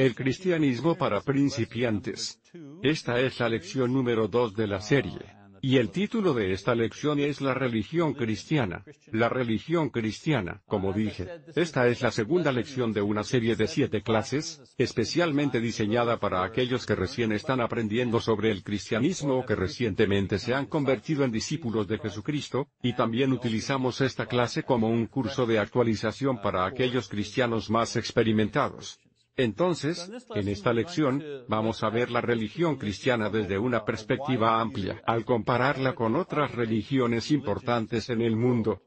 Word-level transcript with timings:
El 0.00 0.14
cristianismo 0.14 0.94
para 0.94 1.20
principiantes. 1.20 2.40
Esta 2.82 3.20
es 3.20 3.38
la 3.38 3.50
lección 3.50 3.92
número 3.92 4.28
2 4.28 4.54
de 4.54 4.66
la 4.66 4.80
serie. 4.80 5.20
Y 5.60 5.76
el 5.76 5.90
título 5.90 6.32
de 6.32 6.54
esta 6.54 6.74
lección 6.74 7.20
es 7.20 7.42
La 7.42 7.52
religión 7.52 8.14
cristiana. 8.14 8.82
La 9.12 9.28
religión 9.28 9.90
cristiana, 9.90 10.62
como 10.66 10.94
dije. 10.94 11.28
Esta 11.54 11.86
es 11.86 12.00
la 12.00 12.10
segunda 12.10 12.50
lección 12.50 12.94
de 12.94 13.02
una 13.02 13.24
serie 13.24 13.56
de 13.56 13.66
siete 13.66 14.00
clases, 14.00 14.62
especialmente 14.78 15.60
diseñada 15.60 16.18
para 16.18 16.44
aquellos 16.44 16.86
que 16.86 16.94
recién 16.94 17.32
están 17.32 17.60
aprendiendo 17.60 18.20
sobre 18.20 18.50
el 18.50 18.62
cristianismo 18.62 19.40
o 19.40 19.44
que 19.44 19.54
recientemente 19.54 20.38
se 20.38 20.54
han 20.54 20.64
convertido 20.64 21.24
en 21.24 21.30
discípulos 21.30 21.86
de 21.86 21.98
Jesucristo, 21.98 22.68
y 22.82 22.94
también 22.94 23.34
utilizamos 23.34 24.00
esta 24.00 24.24
clase 24.24 24.62
como 24.62 24.88
un 24.88 25.08
curso 25.08 25.44
de 25.44 25.58
actualización 25.58 26.40
para 26.40 26.64
aquellos 26.64 27.06
cristianos 27.06 27.68
más 27.68 27.96
experimentados. 27.96 28.98
Entonces, 29.42 30.10
en 30.34 30.48
esta 30.48 30.72
lección, 30.72 31.24
vamos 31.48 31.82
a 31.82 31.88
ver 31.88 32.10
la 32.10 32.20
religión 32.20 32.76
cristiana 32.76 33.30
desde 33.30 33.58
una 33.58 33.86
perspectiva 33.86 34.60
amplia, 34.60 35.00
al 35.06 35.24
compararla 35.24 35.94
con 35.94 36.14
otras 36.14 36.54
religiones 36.54 37.30
importantes 37.30 38.10
en 38.10 38.20
el 38.20 38.36
mundo. 38.36 38.82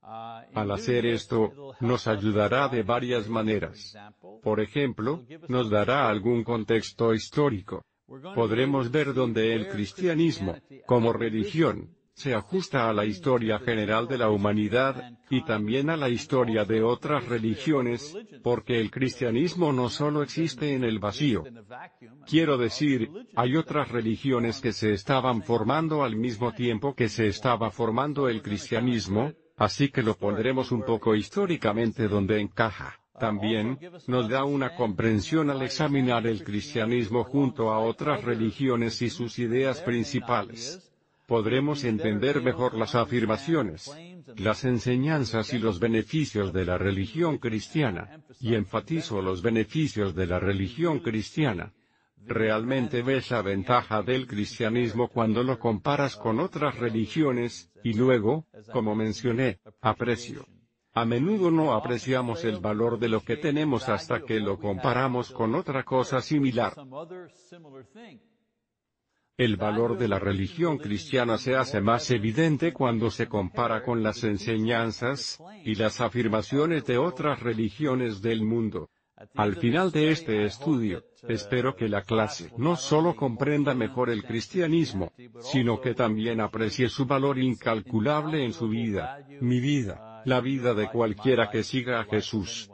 Al 0.00 0.70
hacer 0.70 1.04
esto, 1.04 1.74
nos 1.80 2.06
ayudará 2.06 2.68
de 2.68 2.82
varias 2.82 3.28
maneras. 3.28 3.94
Por 4.42 4.60
ejemplo, 4.60 5.22
nos 5.48 5.68
dará 5.68 6.08
algún 6.08 6.44
contexto 6.44 7.12
histórico. 7.12 7.84
Podremos 8.34 8.90
ver 8.90 9.12
dónde 9.12 9.54
el 9.54 9.68
cristianismo, 9.68 10.56
como 10.86 11.12
religión, 11.12 11.94
se 12.14 12.32
ajusta 12.32 12.88
a 12.88 12.92
la 12.92 13.04
historia 13.04 13.58
general 13.58 14.06
de 14.06 14.18
la 14.18 14.30
humanidad, 14.30 15.18
y 15.30 15.44
también 15.44 15.90
a 15.90 15.96
la 15.96 16.08
historia 16.08 16.64
de 16.64 16.80
otras 16.80 17.26
religiones, 17.26 18.16
porque 18.42 18.80
el 18.80 18.92
cristianismo 18.92 19.72
no 19.72 19.88
solo 19.88 20.22
existe 20.22 20.74
en 20.74 20.84
el 20.84 21.00
vacío. 21.00 21.42
Quiero 22.24 22.56
decir, 22.56 23.10
hay 23.34 23.56
otras 23.56 23.90
religiones 23.90 24.60
que 24.60 24.72
se 24.72 24.92
estaban 24.92 25.42
formando 25.42 26.04
al 26.04 26.14
mismo 26.14 26.52
tiempo 26.52 26.94
que 26.94 27.08
se 27.08 27.26
estaba 27.26 27.70
formando 27.70 28.28
el 28.28 28.42
cristianismo, 28.42 29.32
así 29.56 29.88
que 29.88 30.04
lo 30.04 30.16
pondremos 30.16 30.70
un 30.70 30.84
poco 30.84 31.16
históricamente 31.16 32.06
donde 32.06 32.40
encaja. 32.40 33.00
También, 33.18 33.78
nos 34.06 34.28
da 34.28 34.44
una 34.44 34.74
comprensión 34.74 35.50
al 35.50 35.62
examinar 35.62 36.26
el 36.26 36.42
cristianismo 36.42 37.24
junto 37.24 37.72
a 37.72 37.78
otras 37.78 38.24
religiones 38.24 39.02
y 39.02 39.10
sus 39.10 39.38
ideas 39.38 39.80
principales 39.82 40.93
podremos 41.26 41.84
entender 41.84 42.42
mejor 42.42 42.74
las 42.74 42.94
afirmaciones, 42.94 43.90
las 44.36 44.64
enseñanzas 44.64 45.52
y 45.52 45.58
los 45.58 45.80
beneficios 45.80 46.52
de 46.52 46.64
la 46.64 46.78
religión 46.78 47.38
cristiana, 47.38 48.22
y 48.40 48.54
enfatizo 48.54 49.22
los 49.22 49.42
beneficios 49.42 50.14
de 50.14 50.26
la 50.26 50.38
religión 50.38 51.00
cristiana. 51.00 51.72
Realmente 52.26 53.02
ves 53.02 53.30
la 53.30 53.42
ventaja 53.42 54.02
del 54.02 54.26
cristianismo 54.26 55.08
cuando 55.08 55.42
lo 55.42 55.58
comparas 55.58 56.16
con 56.16 56.40
otras 56.40 56.78
religiones, 56.78 57.70
y 57.82 57.94
luego, 57.94 58.46
como 58.72 58.94
mencioné, 58.94 59.60
aprecio. 59.80 60.46
A 60.94 61.04
menudo 61.04 61.50
no 61.50 61.74
apreciamos 61.74 62.44
el 62.44 62.60
valor 62.60 62.98
de 62.98 63.08
lo 63.08 63.20
que 63.20 63.36
tenemos 63.36 63.88
hasta 63.88 64.20
que 64.20 64.38
lo 64.38 64.58
comparamos 64.58 65.32
con 65.32 65.54
otra 65.54 65.82
cosa 65.82 66.20
similar. 66.20 66.72
El 69.36 69.56
valor 69.56 69.98
de 69.98 70.06
la 70.06 70.20
religión 70.20 70.78
cristiana 70.78 71.38
se 71.38 71.56
hace 71.56 71.80
más 71.80 72.08
evidente 72.12 72.72
cuando 72.72 73.10
se 73.10 73.26
compara 73.26 73.82
con 73.82 74.00
las 74.04 74.22
enseñanzas, 74.22 75.42
y 75.64 75.74
las 75.74 76.00
afirmaciones 76.00 76.84
de 76.84 76.98
otras 76.98 77.40
religiones 77.40 78.22
del 78.22 78.42
mundo. 78.42 78.90
Al 79.34 79.56
final 79.56 79.90
de 79.90 80.12
este 80.12 80.44
estudio, 80.44 81.02
espero 81.28 81.74
que 81.74 81.88
la 81.88 82.02
clase 82.02 82.52
no 82.58 82.76
solo 82.76 83.16
comprenda 83.16 83.74
mejor 83.74 84.08
el 84.08 84.22
cristianismo, 84.22 85.12
sino 85.40 85.80
que 85.80 85.94
también 85.94 86.40
aprecie 86.40 86.88
su 86.88 87.04
valor 87.04 87.40
incalculable 87.40 88.44
en 88.44 88.52
su 88.52 88.68
vida, 88.68 89.26
mi 89.40 89.58
vida, 89.58 90.22
la 90.26 90.40
vida 90.40 90.74
de 90.74 90.88
cualquiera 90.88 91.50
que 91.50 91.64
siga 91.64 92.00
a 92.00 92.04
Jesús. 92.04 92.70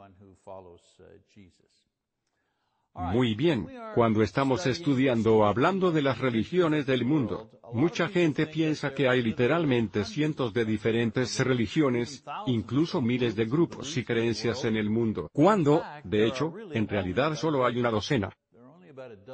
Muy 2.93 3.35
bien, 3.35 3.67
cuando 3.95 4.21
estamos 4.21 4.65
estudiando 4.65 5.37
o 5.37 5.45
hablando 5.45 5.91
de 5.91 6.01
las 6.01 6.17
religiones 6.19 6.85
del 6.85 7.05
mundo, 7.05 7.49
mucha 7.73 8.09
gente 8.09 8.47
piensa 8.47 8.93
que 8.93 9.07
hay 9.07 9.21
literalmente 9.21 10.03
cientos 10.03 10.53
de 10.53 10.65
diferentes 10.65 11.39
religiones, 11.39 12.23
incluso 12.47 13.01
miles 13.01 13.35
de 13.35 13.45
grupos 13.45 13.95
y 13.95 14.03
creencias 14.03 14.65
en 14.65 14.75
el 14.75 14.89
mundo, 14.89 15.29
cuando, 15.31 15.83
de 16.03 16.27
hecho, 16.27 16.53
en 16.71 16.87
realidad 16.87 17.35
solo 17.35 17.65
hay 17.65 17.79
una 17.79 17.91
docena. 17.91 18.29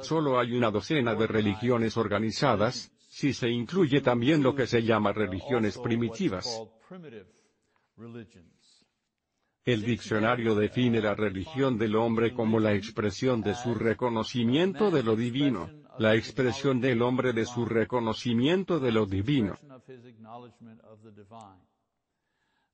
Solo 0.02 0.38
hay 0.38 0.56
una 0.56 0.70
docena 0.70 1.14
de 1.14 1.26
religiones 1.26 1.96
organizadas, 1.96 2.92
si 3.08 3.32
se 3.32 3.48
incluye 3.48 4.00
también 4.00 4.42
lo 4.42 4.54
que 4.54 4.66
se 4.66 4.82
llama 4.82 5.12
religiones 5.12 5.78
primitivas. 5.78 6.62
El 9.68 9.82
diccionario 9.82 10.54
define 10.54 10.98
la 11.02 11.14
religión 11.14 11.76
del 11.76 11.94
hombre 11.94 12.32
como 12.32 12.58
la 12.58 12.72
expresión 12.72 13.42
de 13.42 13.54
su 13.54 13.74
reconocimiento 13.74 14.90
de 14.90 15.02
lo 15.02 15.14
divino, 15.14 15.68
la 15.98 16.14
expresión 16.14 16.80
del 16.80 17.02
hombre 17.02 17.34
de 17.34 17.44
su 17.44 17.66
reconocimiento 17.66 18.80
de 18.80 18.92
lo 18.92 19.04
divino. 19.04 19.58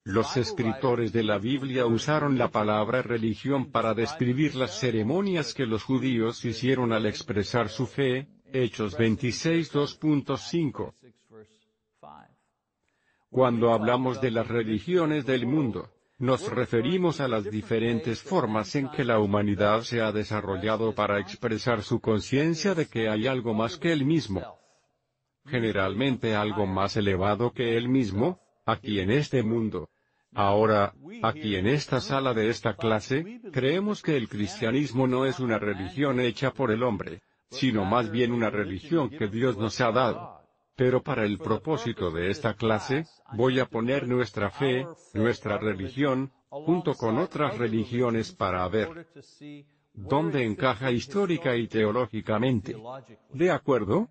Los 0.04 0.36
escritores 0.36 1.12
de 1.12 1.24
la 1.24 1.38
Biblia 1.38 1.84
usaron 1.84 2.38
la 2.38 2.52
palabra 2.52 3.02
religión 3.02 3.72
para 3.72 3.92
describir 3.92 4.54
las 4.54 4.78
ceremonias 4.78 5.52
que 5.52 5.66
los 5.66 5.82
judíos 5.82 6.44
hicieron 6.44 6.92
al 6.92 7.06
expresar 7.06 7.70
su 7.70 7.88
fe, 7.88 8.28
Hechos 8.52 8.96
26 8.96 9.74
2.5. 9.74 10.94
Cuando 13.30 13.72
hablamos 13.72 14.20
de 14.20 14.30
las 14.30 14.46
religiones 14.46 15.26
del 15.26 15.44
mundo, 15.44 15.90
nos 16.24 16.50
referimos 16.50 17.20
a 17.20 17.28
las 17.28 17.44
diferentes 17.44 18.22
formas 18.22 18.74
en 18.76 18.88
que 18.88 19.04
la 19.04 19.18
humanidad 19.18 19.82
se 19.82 20.00
ha 20.00 20.10
desarrollado 20.10 20.94
para 20.94 21.20
expresar 21.20 21.82
su 21.82 22.00
conciencia 22.00 22.74
de 22.74 22.86
que 22.86 23.10
hay 23.10 23.26
algo 23.26 23.52
más 23.52 23.76
que 23.76 23.92
él 23.92 24.06
mismo. 24.06 24.40
Generalmente 25.44 26.34
algo 26.34 26.66
más 26.66 26.96
elevado 26.96 27.52
que 27.52 27.76
él 27.76 27.90
mismo, 27.90 28.40
aquí 28.64 29.00
en 29.00 29.10
este 29.10 29.42
mundo. 29.42 29.90
Ahora, 30.32 30.94
aquí 31.22 31.56
en 31.56 31.66
esta 31.66 32.00
sala 32.00 32.32
de 32.32 32.48
esta 32.48 32.74
clase, 32.74 33.42
creemos 33.52 34.00
que 34.00 34.16
el 34.16 34.30
cristianismo 34.30 35.06
no 35.06 35.26
es 35.26 35.40
una 35.40 35.58
religión 35.58 36.20
hecha 36.20 36.52
por 36.52 36.70
el 36.70 36.82
hombre, 36.84 37.20
sino 37.50 37.84
más 37.84 38.10
bien 38.10 38.32
una 38.32 38.48
religión 38.48 39.10
que 39.10 39.28
Dios 39.28 39.58
nos 39.58 39.78
ha 39.82 39.92
dado. 39.92 40.43
Pero 40.76 41.02
para 41.02 41.24
el 41.24 41.38
propósito 41.38 42.10
de 42.10 42.30
esta 42.30 42.54
clase, 42.54 43.04
voy 43.34 43.60
a 43.60 43.66
poner 43.66 44.08
nuestra 44.08 44.50
fe, 44.50 44.86
nuestra 45.12 45.58
religión, 45.58 46.32
junto 46.48 46.94
con 46.94 47.18
otras 47.18 47.58
religiones 47.58 48.32
para 48.32 48.66
ver 48.68 49.06
dónde 49.92 50.44
encaja 50.44 50.90
histórica 50.90 51.56
y 51.56 51.68
teológicamente. 51.68 52.76
¿De 53.32 53.50
acuerdo? 53.50 54.08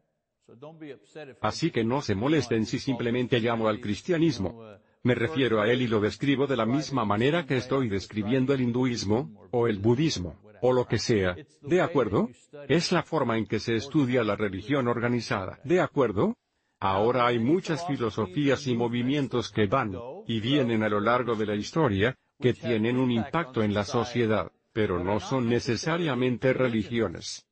Así 1.41 1.71
que 1.71 1.83
no 1.83 2.01
se 2.01 2.15
molesten 2.15 2.65
si 2.65 2.79
simplemente 2.79 3.39
llamo 3.39 3.67
al 3.67 3.79
cristianismo. 3.79 4.63
Me 5.03 5.15
refiero 5.15 5.61
a 5.61 5.69
él 5.69 5.81
y 5.81 5.87
lo 5.87 5.99
describo 5.99 6.47
de 6.47 6.55
la 6.55 6.65
misma 6.65 7.03
manera 7.03 7.45
que 7.45 7.57
estoy 7.57 7.89
describiendo 7.89 8.53
el 8.53 8.61
hinduismo, 8.61 9.49
o 9.51 9.67
el 9.67 9.79
budismo, 9.79 10.39
o 10.61 10.71
lo 10.71 10.85
que 10.85 10.97
sea. 10.97 11.35
¿De 11.61 11.81
acuerdo? 11.81 12.29
Es 12.69 12.93
la 12.93 13.03
forma 13.03 13.37
en 13.37 13.45
que 13.45 13.59
se 13.59 13.75
estudia 13.75 14.23
la 14.23 14.37
religión 14.37 14.87
organizada. 14.87 15.59
¿De 15.65 15.81
acuerdo? 15.81 16.37
Ahora 16.83 17.27
hay 17.27 17.39
muchas 17.39 17.87
filosofías 17.87 18.67
y 18.67 18.75
movimientos 18.75 19.49
que 19.49 19.67
van 19.67 19.97
y 20.27 20.41
vienen 20.41 20.83
a 20.83 20.89
lo 20.89 20.99
largo 20.99 21.33
de 21.33 21.45
la 21.45 21.55
historia, 21.55 22.17
que 22.41 22.53
tienen 22.53 22.97
un 22.97 23.09
impacto 23.09 23.63
en 23.63 23.73
la 23.73 23.85
sociedad, 23.85 24.51
pero 24.73 25.01
no 25.01 25.21
son 25.21 25.47
necesariamente 25.47 26.51
religiones. 26.51 27.47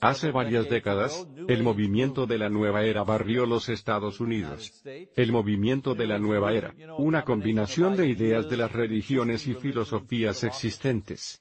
Hace 0.00 0.32
varias 0.32 0.68
décadas, 0.68 1.28
el 1.46 1.62
movimiento 1.62 2.26
de 2.26 2.38
la 2.38 2.48
nueva 2.48 2.82
era 2.82 3.04
barrió 3.04 3.46
los 3.46 3.68
Estados 3.68 4.18
Unidos. 4.18 4.82
El 5.14 5.30
movimiento 5.30 5.94
de 5.94 6.08
la 6.08 6.18
nueva 6.18 6.54
era, 6.54 6.74
una 6.98 7.22
combinación 7.22 7.96
de 7.96 8.08
ideas 8.08 8.50
de 8.50 8.56
las 8.56 8.72
religiones 8.72 9.46
y 9.46 9.54
filosofías 9.54 10.42
existentes. 10.42 11.40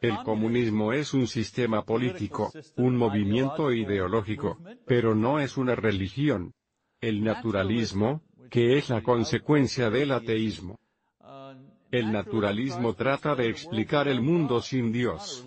El 0.00 0.16
comunismo 0.24 0.92
es 0.92 1.14
un 1.14 1.26
sistema 1.26 1.82
político, 1.84 2.52
un 2.76 2.96
movimiento 2.96 3.72
ideológico, 3.72 4.58
pero 4.86 5.14
no 5.14 5.40
es 5.40 5.56
una 5.56 5.74
religión. 5.74 6.52
El 7.00 7.22
naturalismo, 7.22 8.22
que 8.50 8.76
es 8.76 8.90
la 8.90 9.02
consecuencia 9.02 9.90
del 9.90 10.12
ateísmo. 10.12 10.78
El 11.90 12.12
naturalismo 12.12 12.94
trata 12.94 13.34
de 13.34 13.48
explicar 13.48 14.08
el 14.08 14.20
mundo 14.20 14.60
sin 14.60 14.92
Dios. 14.92 15.46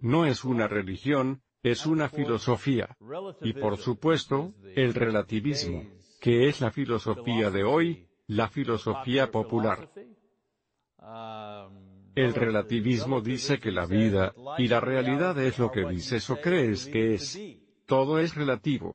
No 0.00 0.26
es 0.26 0.44
una 0.44 0.68
religión, 0.68 1.42
es 1.62 1.86
una 1.86 2.08
filosofía. 2.08 2.96
Y 3.42 3.52
por 3.52 3.76
supuesto, 3.76 4.54
el 4.74 4.94
relativismo, 4.94 5.84
que 6.20 6.48
es 6.48 6.60
la 6.60 6.70
filosofía 6.70 7.50
de 7.50 7.64
hoy, 7.64 8.08
la 8.26 8.48
filosofía 8.48 9.30
popular. 9.30 9.90
El 12.14 12.34
relativismo 12.34 13.20
dice 13.20 13.58
que 13.58 13.70
la 13.70 13.86
vida, 13.86 14.34
y 14.58 14.68
la 14.68 14.80
realidad 14.80 15.38
es 15.38 15.58
lo 15.58 15.70
que 15.70 15.86
dices 15.86 16.28
o 16.30 16.36
crees 16.36 16.86
que 16.86 17.14
es. 17.14 17.38
Todo 17.86 18.18
es 18.18 18.34
relativo. 18.34 18.94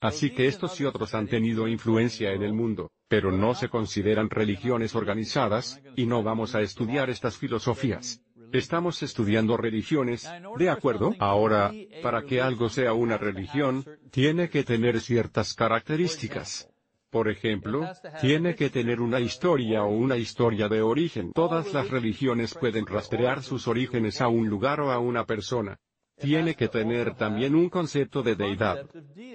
Así 0.00 0.30
que 0.30 0.46
estos 0.46 0.80
y 0.80 0.86
otros 0.86 1.14
han 1.14 1.28
tenido 1.28 1.68
influencia 1.68 2.32
en 2.32 2.42
el 2.42 2.54
mundo, 2.54 2.90
pero 3.08 3.30
no 3.30 3.54
se 3.54 3.68
consideran 3.68 4.30
religiones 4.30 4.94
organizadas, 4.94 5.82
y 5.96 6.06
no 6.06 6.22
vamos 6.22 6.54
a 6.54 6.62
estudiar 6.62 7.10
estas 7.10 7.36
filosofías. 7.36 8.22
Estamos 8.52 9.02
estudiando 9.02 9.58
religiones, 9.58 10.28
¿de 10.56 10.70
acuerdo? 10.70 11.14
Ahora, 11.18 11.72
para 12.02 12.22
que 12.22 12.40
algo 12.40 12.70
sea 12.70 12.94
una 12.94 13.18
religión, 13.18 13.84
tiene 14.10 14.48
que 14.48 14.64
tener 14.64 15.00
ciertas 15.00 15.54
características. 15.54 16.69
Por 17.10 17.28
ejemplo, 17.28 17.88
tiene 18.20 18.54
que 18.54 18.70
tener 18.70 19.00
una 19.00 19.18
historia 19.18 19.82
o 19.82 19.88
una 19.88 20.16
historia 20.16 20.68
de 20.68 20.80
origen. 20.80 21.32
Todas 21.32 21.72
las 21.72 21.90
religiones 21.90 22.54
pueden 22.54 22.86
rastrear 22.86 23.42
sus 23.42 23.66
orígenes 23.66 24.20
a 24.20 24.28
un 24.28 24.48
lugar 24.48 24.80
o 24.80 24.92
a 24.92 25.00
una 25.00 25.26
persona. 25.26 25.76
Tiene 26.20 26.54
que 26.54 26.68
tener 26.68 27.16
también 27.16 27.54
un 27.54 27.68
concepto 27.68 28.22
de 28.22 28.36
deidad. 28.36 28.88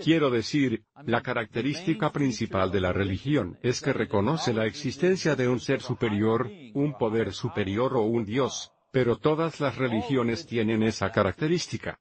Quiero 0.03 0.29
decir, 0.29 0.85
la 1.03 1.21
característica 1.21 2.11
principal 2.11 2.71
de 2.71 2.79
la 2.79 2.93
religión 2.93 3.57
es 3.61 3.81
que 3.81 3.91
reconoce 3.91 4.53
la 4.53 4.67
existencia 4.67 5.35
de 5.35 5.49
un 5.49 5.59
ser 5.59 5.81
superior, 5.81 6.49
un 6.75 6.97
poder 6.97 7.33
superior 7.33 7.97
o 7.97 8.03
un 8.03 8.23
Dios, 8.23 8.71
pero 8.91 9.17
todas 9.17 9.59
las 9.59 9.77
religiones 9.77 10.45
tienen 10.45 10.83
esa 10.83 11.11
característica. 11.11 11.99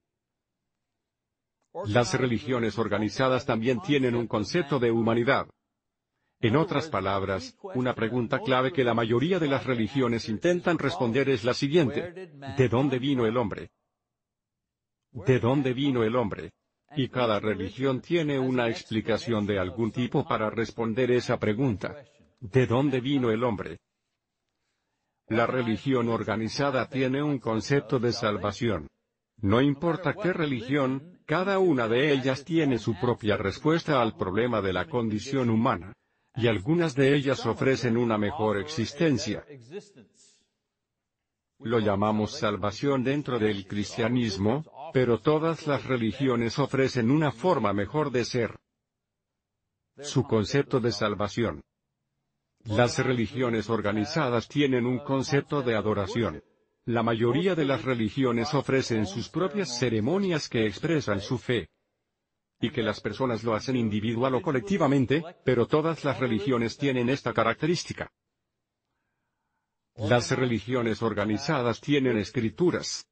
Las 1.87 2.13
religiones 2.13 2.77
organizadas 2.77 3.45
también 3.45 3.81
tienen 3.81 4.15
un 4.15 4.27
concepto 4.27 4.79
de 4.79 4.91
humanidad. 4.91 5.47
En 6.41 6.55
otras 6.55 6.89
palabras, 6.89 7.57
una 7.75 7.95
pregunta 7.95 8.39
clave 8.39 8.71
que 8.71 8.83
la 8.83 8.93
mayoría 8.93 9.39
de 9.39 9.47
las 9.47 9.65
religiones 9.65 10.29
intentan 10.29 10.77
responder 10.77 11.29
es 11.29 11.43
la 11.43 11.53
siguiente. 11.53 12.31
¿De 12.57 12.69
dónde 12.69 12.99
vino 12.99 13.25
el 13.25 13.37
hombre? 13.37 13.71
¿De 15.11 15.39
dónde 15.39 15.73
vino 15.73 16.03
el 16.03 16.15
hombre? 16.15 16.51
Y 16.95 17.09
cada 17.09 17.39
religión 17.39 18.01
tiene 18.01 18.37
una 18.37 18.69
explicación 18.69 19.45
de 19.45 19.59
algún 19.59 19.91
tipo 19.91 20.25
para 20.27 20.49
responder 20.49 21.11
esa 21.11 21.39
pregunta. 21.39 21.95
¿De 22.39 22.67
dónde 22.67 22.99
vino 22.99 23.31
el 23.31 23.43
hombre? 23.43 23.79
La 25.27 25.47
religión 25.47 26.09
organizada 26.09 26.87
tiene 26.87 27.23
un 27.23 27.39
concepto 27.39 27.97
de 27.97 28.11
salvación. 28.11 28.87
No 29.37 29.61
importa 29.61 30.13
qué 30.13 30.31
religión, 30.31 31.19
cada 31.25 31.59
una 31.59 31.87
de 31.87 32.11
ellas 32.11 32.45
tiene 32.45 32.77
su 32.77 32.93
propia 32.99 33.35
respuesta 33.35 34.01
al 34.01 34.15
problema 34.15 34.61
de 34.61 34.73
la 34.73 34.85
condición 34.85 35.49
humana. 35.49 35.93
Y 36.37 36.47
algunas 36.47 36.95
de 36.95 37.15
ellas 37.15 37.45
ofrecen 37.45 37.97
una 37.97 38.17
mejor 38.17 38.57
existencia. 38.57 39.45
Lo 41.59 41.79
llamamos 41.79 42.37
salvación 42.37 43.03
dentro 43.03 43.39
del 43.39 43.65
cristianismo, 43.65 44.65
pero 44.93 45.19
todas 45.19 45.65
las 45.67 45.85
religiones 45.85 46.59
ofrecen 46.59 47.09
una 47.09 47.31
forma 47.31 47.73
mejor 47.73 48.11
de 48.11 48.25
ser. 48.25 48.59
Su 50.01 50.23
concepto 50.23 50.79
de 50.81 50.91
salvación. 50.91 51.61
Las 52.65 52.99
religiones 52.99 53.69
organizadas 53.69 54.47
tienen 54.47 54.85
un 54.85 54.99
concepto 54.99 55.61
de 55.61 55.75
adoración. 55.75 56.43
La 56.85 57.03
mayoría 57.03 57.55
de 57.55 57.65
las 57.65 57.83
religiones 57.83 58.53
ofrecen 58.53 59.05
sus 59.05 59.29
propias 59.29 59.79
ceremonias 59.79 60.49
que 60.49 60.65
expresan 60.65 61.21
su 61.21 61.37
fe. 61.37 61.69
Y 62.59 62.69
que 62.69 62.81
las 62.81 63.01
personas 63.01 63.43
lo 63.43 63.53
hacen 63.53 63.75
individual 63.75 64.35
o 64.35 64.41
colectivamente, 64.41 65.23
pero 65.43 65.67
todas 65.67 66.03
las 66.03 66.19
religiones 66.19 66.77
tienen 66.77 67.09
esta 67.09 67.33
característica. 67.33 68.11
Las 69.95 70.31
religiones 70.31 71.01
organizadas 71.01 71.79
tienen 71.79 72.17
escrituras. 72.17 73.07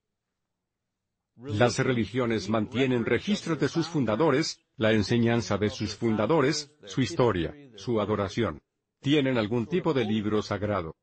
Las 1.35 1.79
religiones 1.79 2.49
mantienen 2.49 3.05
registros 3.05 3.59
de 3.59 3.69
sus 3.69 3.87
fundadores, 3.87 4.59
la 4.75 4.91
enseñanza 4.91 5.57
de 5.57 5.69
sus 5.69 5.95
fundadores, 5.95 6.71
su 6.85 7.01
historia, 7.01 7.55
su 7.75 7.99
adoración. 7.99 8.61
Tienen 8.99 9.37
algún 9.37 9.65
tipo 9.65 9.93
de 9.93 10.05
libro 10.05 10.41
sagrado. 10.41 10.95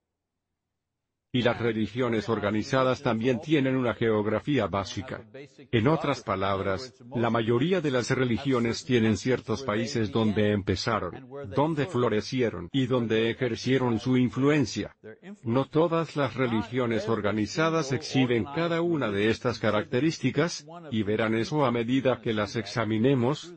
Y 1.32 1.42
las 1.42 1.60
religiones 1.60 2.28
organizadas 2.28 3.02
también 3.02 3.40
tienen 3.40 3.76
una 3.76 3.94
geografía 3.94 4.66
básica. 4.66 5.22
En 5.70 5.86
otras 5.86 6.22
palabras, 6.22 6.92
la 7.14 7.30
mayoría 7.30 7.80
de 7.80 7.92
las 7.92 8.10
religiones 8.10 8.84
tienen 8.84 9.16
ciertos 9.16 9.62
países 9.62 10.10
donde 10.10 10.50
empezaron, 10.50 11.28
donde 11.54 11.86
florecieron 11.86 12.68
y 12.72 12.86
donde 12.86 13.30
ejercieron 13.30 14.00
su 14.00 14.16
influencia. 14.16 14.96
No 15.44 15.66
todas 15.66 16.16
las 16.16 16.34
religiones 16.34 17.08
organizadas 17.08 17.92
exhiben 17.92 18.44
cada 18.44 18.80
una 18.82 19.12
de 19.12 19.30
estas 19.30 19.60
características, 19.60 20.66
y 20.90 21.04
verán 21.04 21.36
eso 21.36 21.64
a 21.64 21.70
medida 21.70 22.20
que 22.20 22.32
las 22.32 22.56
examinemos, 22.56 23.54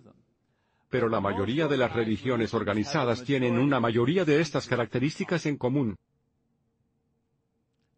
pero 0.90 1.10
la 1.10 1.20
mayoría 1.20 1.68
de 1.68 1.78
las 1.78 1.92
religiones 1.92 2.54
organizadas 2.54 3.24
tienen 3.24 3.58
una 3.58 3.80
mayoría 3.80 4.26
de 4.26 4.42
estas 4.42 4.68
características 4.68 5.48
en 5.48 5.58
común. 5.58 5.98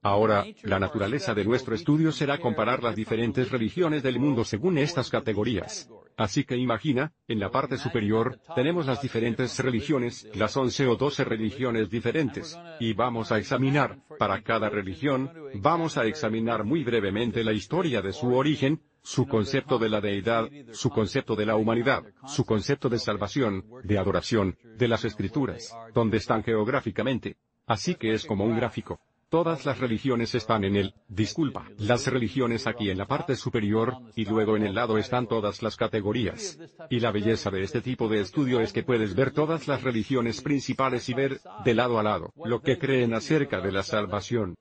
Ahora, 0.06 0.46
la 0.62 0.78
naturaleza 0.78 1.34
de 1.34 1.44
nuestro 1.44 1.74
estudio 1.74 2.12
será 2.12 2.38
comparar 2.38 2.84
las 2.84 2.96
diferentes 2.96 3.50
religiones 3.50 4.04
del 4.04 4.20
mundo 4.20 4.46
según 4.46 4.78
estas 4.78 5.10
categorías. 5.10 5.90
Así 6.16 6.44
que 6.44 6.56
imagina, 6.58 7.12
en 7.28 7.40
la 7.40 7.50
parte 7.50 7.80
superior, 7.80 8.40
tenemos 8.56 8.86
las 8.86 9.02
diferentes 9.02 9.58
religiones, 9.58 10.30
las 10.36 10.56
11 10.56 10.86
o 10.90 10.96
12 10.96 11.24
religiones 11.24 11.90
diferentes, 11.90 12.56
y 12.80 12.94
vamos 12.94 13.32
a 13.32 13.40
examinar, 13.40 13.98
para 14.20 14.44
cada 14.44 14.70
religión, 14.70 15.32
vamos 15.56 15.98
a 15.98 16.06
examinar 16.06 16.66
muy 16.66 16.84
brevemente 16.84 17.44
la 17.44 17.54
historia 17.54 18.04
de 18.04 18.14
su 18.14 18.36
origen, 18.36 18.84
su 19.02 19.26
concepto 19.26 19.80
de 19.80 19.90
la 19.90 20.02
deidad, 20.02 20.48
su 20.72 20.92
concepto 20.92 21.36
de 21.36 21.48
la 21.48 21.56
humanidad, 21.56 22.04
su 22.28 22.46
concepto 22.46 22.90
de 22.90 23.00
salvación, 23.00 23.66
de 23.84 23.98
adoración, 23.98 24.56
de 24.78 24.88
las 24.88 25.04
escrituras, 25.04 25.76
donde 25.96 26.18
están 26.18 26.44
geográficamente. 26.44 27.38
Así 27.66 27.96
que 27.96 28.14
es 28.14 28.24
como 28.24 28.46
un 28.46 28.56
gráfico. 28.56 29.00
Todas 29.30 29.66
las 29.66 29.80
religiones 29.80 30.36
están 30.36 30.64
en 30.64 30.76
el, 30.76 30.94
disculpa, 31.08 31.68
las 31.78 32.06
religiones 32.08 32.68
aquí 32.68 32.90
en 32.90 32.98
la 32.98 33.08
parte 33.08 33.36
superior, 33.36 33.98
y 34.16 34.26
luego 34.26 34.56
en 34.56 34.64
el 34.64 34.76
lado 34.76 34.98
están 34.98 35.28
todas 35.28 35.64
las 35.64 35.76
categorías. 35.76 36.60
Y 36.90 37.00
la 37.00 37.12
belleza 37.12 37.50
de 37.50 37.64
este 37.64 37.82
tipo 37.82 38.08
de 38.08 38.22
estudio 38.22 38.62
es 38.62 38.72
que 38.72 38.84
puedes 38.84 39.16
ver 39.16 39.32
todas 39.32 39.68
las 39.68 39.82
religiones 39.82 40.42
principales 40.42 41.10
y 41.10 41.16
ver, 41.16 41.42
de 41.64 41.74
lado 41.74 41.98
a 41.98 42.04
lado, 42.04 42.32
lo 42.44 42.62
que 42.62 42.78
creen 42.78 43.14
acerca 43.14 43.62
de 43.62 43.72
la 43.72 43.84
salvación. 43.84 44.56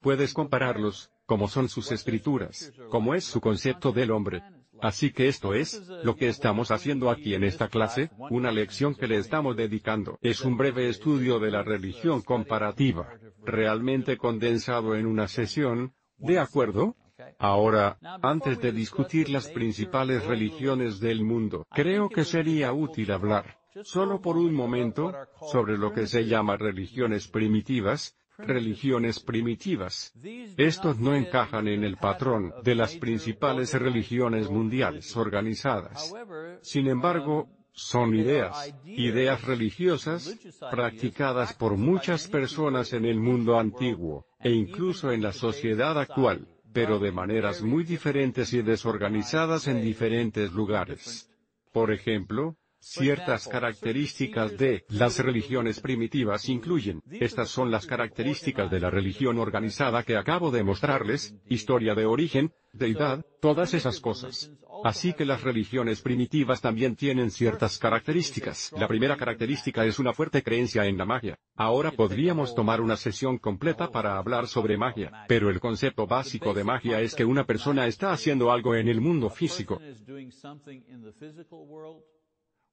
Puedes 0.00 0.34
compararlos, 0.34 1.10
como 1.24 1.48
son 1.48 1.68
sus 1.68 1.92
escrituras, 1.92 2.72
como 2.90 3.14
es 3.14 3.24
su 3.24 3.40
concepto 3.40 3.92
del 3.92 4.10
hombre, 4.10 4.42
Así 4.80 5.12
que 5.12 5.28
esto 5.28 5.54
es, 5.54 5.88
lo 6.04 6.16
que 6.16 6.28
estamos 6.28 6.70
haciendo 6.70 7.10
aquí 7.10 7.34
en 7.34 7.44
esta 7.44 7.68
clase, 7.68 8.10
una 8.30 8.52
lección 8.52 8.94
que 8.94 9.08
le 9.08 9.16
estamos 9.16 9.56
dedicando. 9.56 10.18
Es 10.22 10.44
un 10.44 10.56
breve 10.56 10.88
estudio 10.88 11.38
de 11.38 11.50
la 11.50 11.62
religión 11.62 12.22
comparativa, 12.22 13.08
realmente 13.44 14.16
condensado 14.16 14.94
en 14.94 15.06
una 15.06 15.28
sesión, 15.28 15.94
¿de 16.18 16.38
acuerdo? 16.38 16.96
Ahora, 17.38 17.98
antes 18.22 18.60
de 18.60 18.72
discutir 18.72 19.28
las 19.28 19.48
principales 19.48 20.24
religiones 20.24 21.00
del 21.00 21.24
mundo, 21.24 21.66
creo 21.70 22.08
que 22.08 22.24
sería 22.24 22.72
útil 22.72 23.10
hablar, 23.10 23.58
solo 23.82 24.20
por 24.20 24.36
un 24.36 24.54
momento, 24.54 25.12
sobre 25.50 25.76
lo 25.78 25.92
que 25.92 26.06
se 26.06 26.26
llama 26.26 26.56
religiones 26.56 27.26
primitivas, 27.26 28.16
religiones 28.38 29.20
primitivas. 29.20 30.12
Estos 30.56 30.98
no 30.98 31.14
encajan 31.14 31.68
en 31.68 31.84
el 31.84 31.96
patrón 31.96 32.52
de 32.62 32.74
las 32.74 32.96
principales 32.96 33.74
religiones 33.74 34.48
mundiales 34.48 35.16
organizadas. 35.16 36.14
Sin 36.62 36.86
embargo, 36.88 37.48
son 37.72 38.14
ideas, 38.14 38.74
ideas 38.84 39.42
religiosas, 39.42 40.36
practicadas 40.70 41.54
por 41.54 41.76
muchas 41.76 42.26
personas 42.26 42.92
en 42.92 43.04
el 43.04 43.20
mundo 43.20 43.58
antiguo, 43.58 44.26
e 44.40 44.50
incluso 44.50 45.12
en 45.12 45.22
la 45.22 45.32
sociedad 45.32 45.98
actual, 45.98 46.48
pero 46.72 46.98
de 46.98 47.12
maneras 47.12 47.62
muy 47.62 47.84
diferentes 47.84 48.52
y 48.52 48.62
desorganizadas 48.62 49.68
en 49.68 49.80
diferentes 49.80 50.52
lugares. 50.52 51.30
Por 51.72 51.92
ejemplo, 51.92 52.56
Ciertas 52.80 53.48
características 53.48 54.56
de 54.56 54.84
las 54.88 55.18
religiones 55.18 55.80
primitivas 55.80 56.48
incluyen, 56.48 57.02
estas 57.10 57.48
son 57.48 57.70
las 57.70 57.86
características 57.86 58.70
de 58.70 58.80
la 58.80 58.88
religión 58.88 59.38
organizada 59.38 60.04
que 60.04 60.16
acabo 60.16 60.50
de 60.50 60.62
mostrarles, 60.62 61.34
historia 61.48 61.94
de 61.94 62.06
origen, 62.06 62.52
deidad, 62.72 63.24
todas 63.40 63.74
esas 63.74 64.00
cosas. 64.00 64.52
Así 64.84 65.12
que 65.12 65.24
las 65.24 65.42
religiones 65.42 66.02
primitivas 66.02 66.60
también 66.60 66.94
tienen 66.94 67.32
ciertas 67.32 67.78
características. 67.78 68.72
La 68.78 68.86
primera 68.86 69.16
característica 69.16 69.84
es 69.84 69.98
una 69.98 70.12
fuerte 70.12 70.42
creencia 70.42 70.86
en 70.86 70.96
la 70.96 71.04
magia. 71.04 71.36
Ahora 71.56 71.90
podríamos 71.90 72.54
tomar 72.54 72.80
una 72.80 72.96
sesión 72.96 73.38
completa 73.38 73.90
para 73.90 74.16
hablar 74.18 74.46
sobre 74.46 74.76
magia, 74.76 75.24
pero 75.26 75.50
el 75.50 75.58
concepto 75.58 76.06
básico 76.06 76.54
de 76.54 76.62
magia 76.62 77.00
es 77.00 77.14
que 77.16 77.24
una 77.24 77.44
persona 77.44 77.86
está 77.88 78.12
haciendo 78.12 78.52
algo 78.52 78.76
en 78.76 78.88
el 78.88 79.00
mundo 79.00 79.30
físico 79.30 79.80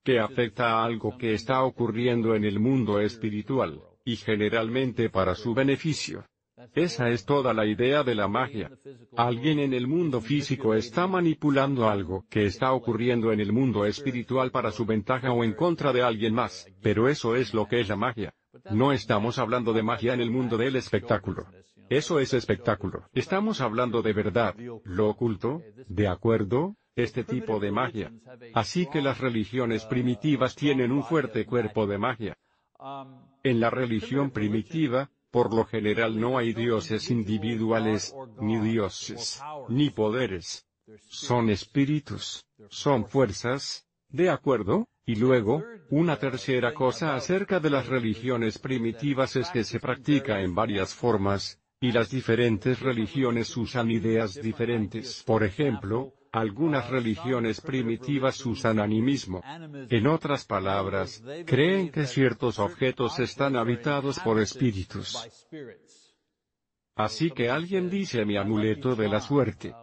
que 0.06 0.20
afecta 0.20 0.66
a 0.70 0.86
algo 0.86 1.18
que 1.18 1.34
está 1.34 1.64
ocurriendo 1.64 2.36
en 2.36 2.46
el 2.46 2.60
mundo 2.60 3.02
espiritual. 3.02 3.82
y 4.08 4.18
generalmente 4.18 5.10
para 5.10 5.34
su 5.34 5.56
beneficio. 5.56 6.24
Esa 6.76 7.10
es 7.10 7.26
toda 7.26 7.56
la 7.56 7.66
idea 7.66 8.04
de 8.04 8.14
la 8.14 8.28
magia. 8.28 8.70
Alguien 9.18 9.58
en 9.58 9.74
el 9.74 9.88
mundo 9.88 10.22
físico 10.22 10.76
está 10.76 11.08
manipulando 11.08 11.90
algo 11.90 12.24
que 12.30 12.46
está 12.46 12.72
ocurriendo 12.74 13.32
en 13.32 13.40
el 13.40 13.52
mundo 13.52 13.84
espiritual 13.84 14.52
para 14.52 14.72
su 14.72 14.86
ventaja 14.86 15.32
o 15.32 15.44
en 15.44 15.54
contra 15.54 15.92
de 15.92 16.04
alguien 16.04 16.36
más, 16.36 16.68
pero 16.84 17.10
eso 17.10 17.36
es 17.36 17.56
lo 17.56 17.68
que 17.68 17.80
es 17.80 17.90
la 17.90 17.96
magia. 17.96 18.32
No 18.70 18.92
estamos 18.92 19.40
hablando 19.40 19.74
de 19.74 19.82
magia 19.82 20.14
en 20.14 20.22
el 20.22 20.30
mundo 20.30 20.56
del 20.56 20.76
espectáculo. 20.76 21.48
Eso 21.90 22.20
es 22.20 22.32
espectáculo. 22.34 23.10
Estamos 23.14 23.60
hablando 23.60 24.04
de 24.04 24.14
verdad, 24.14 24.56
lo 24.84 25.10
oculto, 25.10 25.64
¿de 25.88 26.08
acuerdo? 26.08 26.76
Este 26.96 27.24
tipo 27.24 27.60
de 27.60 27.72
magia. 27.72 28.12
Así 28.54 28.88
que 28.88 29.02
las 29.02 29.20
religiones 29.20 29.84
primitivas 29.86 30.56
tienen 30.56 30.92
un 30.92 31.04
fuerte 31.04 31.46
cuerpo 31.46 31.86
de 31.88 31.98
magia. 31.98 32.38
En 33.44 33.60
la 33.60 33.70
religión 33.70 34.32
primitiva, 34.32 35.12
por 35.30 35.54
lo 35.54 35.66
general 35.66 36.18
no 36.20 36.38
hay 36.38 36.54
dioses 36.54 37.12
individuales, 37.12 38.16
ni 38.40 38.58
dioses, 38.60 39.42
ni 39.68 39.90
poderes. 39.90 40.66
Son 41.10 41.50
espíritus, 41.50 42.46
son 42.70 43.06
fuerzas, 43.06 43.86
¿de 44.08 44.30
acuerdo? 44.30 44.88
Y 45.06 45.16
luego, 45.16 45.64
una 45.90 46.18
tercera 46.18 46.74
cosa 46.74 47.16
acerca 47.16 47.60
de 47.60 47.70
las 47.70 47.88
religiones 47.88 48.58
primitivas 48.58 49.36
es 49.36 49.50
que 49.50 49.64
se 49.64 49.80
practica 49.80 50.42
en 50.42 50.56
varias 50.56 50.94
formas, 50.94 51.60
y 51.82 51.92
las 51.92 52.10
diferentes 52.10 52.80
religiones 52.80 53.56
usan 53.58 53.92
ideas 53.92 54.36
diferentes. 54.42 55.24
Por 55.24 55.44
ejemplo, 55.44 56.14
algunas 56.36 56.89
religiones 56.89 57.62
primitivas 57.62 58.46
usan 58.46 58.80
animismo. 58.80 59.42
En 59.89 60.06
otras 60.06 60.44
palabras, 60.46 61.24
creen 61.46 61.92
que 61.92 62.06
ciertos 62.06 62.60
objetos 62.60 63.20
están 63.20 63.56
habitados 63.56 64.20
por 64.20 64.42
espíritus. 64.42 65.18
Así 66.96 67.32
que 67.32 67.50
alguien 67.50 67.89
dice 67.89 68.25
mi 68.25 68.36
amuleto 68.36 68.96
de 68.96 69.08
la 69.08 69.22
suerte. 69.22 69.74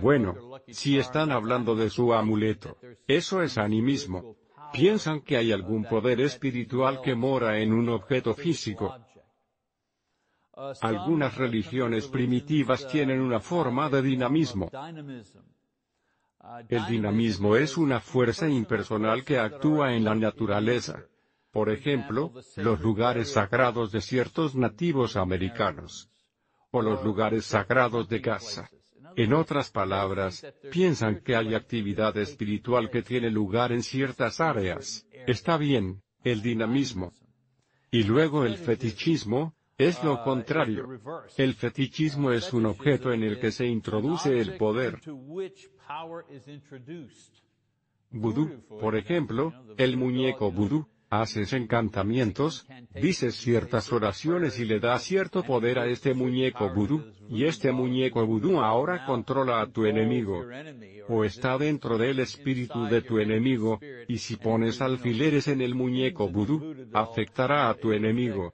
Bueno, 0.00 0.36
si 0.68 0.98
están 0.98 1.32
hablando 1.32 1.74
de 1.74 1.90
su 1.90 2.14
amuleto, 2.14 2.78
eso 3.06 3.42
es 3.42 3.58
animismo. 3.58 4.36
Piensan 4.72 5.20
que 5.22 5.36
hay 5.36 5.50
algún 5.50 5.84
poder 5.84 6.20
espiritual 6.20 7.00
que 7.00 7.16
mora 7.16 7.58
en 7.58 7.72
un 7.72 7.88
objeto 7.88 8.34
físico. 8.34 8.94
Algunas 10.80 11.36
religiones 11.36 12.06
primitivas 12.06 12.86
tienen 12.86 13.20
una 13.20 13.40
forma 13.40 13.88
de 13.88 14.02
dinamismo. 14.02 14.70
El 16.68 16.86
dinamismo 16.86 17.56
es 17.56 17.76
una 17.76 18.00
fuerza 18.00 18.48
impersonal 18.48 19.24
que 19.24 19.38
actúa 19.38 19.94
en 19.94 20.04
la 20.04 20.14
naturaleza. 20.14 21.04
Por 21.50 21.70
ejemplo, 21.70 22.32
los 22.56 22.80
lugares 22.80 23.32
sagrados 23.32 23.92
de 23.92 24.00
ciertos 24.00 24.54
nativos 24.54 25.16
americanos. 25.16 26.10
O 26.70 26.82
los 26.82 27.02
lugares 27.04 27.46
sagrados 27.46 28.08
de 28.08 28.20
casa. 28.20 28.70
En 29.16 29.32
otras 29.32 29.70
palabras, 29.70 30.46
piensan 30.70 31.20
que 31.22 31.34
hay 31.34 31.54
actividad 31.54 32.16
espiritual 32.18 32.90
que 32.90 33.02
tiene 33.02 33.30
lugar 33.30 33.72
en 33.72 33.82
ciertas 33.82 34.40
áreas. 34.40 35.06
Está 35.26 35.56
bien, 35.56 36.02
el 36.22 36.42
dinamismo. 36.42 37.12
Y 37.90 38.04
luego 38.04 38.44
el 38.44 38.58
fetichismo, 38.58 39.56
es 39.78 40.02
lo 40.02 40.22
contrario. 40.24 41.00
El 41.36 41.54
fetichismo 41.54 42.32
es 42.32 42.52
un 42.52 42.66
objeto 42.66 43.12
en 43.12 43.22
el 43.22 43.38
que 43.38 43.52
se 43.52 43.66
introduce 43.66 44.38
el 44.38 44.56
poder. 44.56 45.00
Vudú, 48.10 48.64
por 48.80 48.96
ejemplo, 48.96 49.52
el 49.76 49.96
muñeco 49.96 50.50
vudú, 50.50 50.88
haces 51.10 51.52
encantamientos, 51.52 52.66
dices 52.94 53.36
ciertas 53.36 53.92
oraciones 53.92 54.58
y 54.58 54.64
le 54.64 54.80
das 54.80 55.02
cierto 55.02 55.42
poder 55.42 55.78
a 55.78 55.86
este 55.86 56.14
muñeco 56.14 56.70
vudú, 56.74 57.04
y 57.28 57.44
este 57.44 57.70
muñeco 57.70 58.26
vudú 58.26 58.60
ahora 58.60 59.06
controla 59.06 59.60
a 59.60 59.70
tu 59.70 59.86
enemigo. 59.86 60.44
O 61.08 61.24
está 61.24 61.56
dentro 61.56 61.98
del 61.98 62.18
espíritu 62.20 62.86
de 62.86 63.02
tu 63.02 63.18
enemigo, 63.18 63.78
y 64.08 64.18
si 64.18 64.36
pones 64.36 64.80
alfileres 64.82 65.48
en 65.48 65.60
el 65.60 65.74
muñeco 65.74 66.28
vudú, 66.28 66.74
afectará 66.92 67.68
a 67.68 67.74
tu 67.74 67.92
enemigo. 67.92 68.52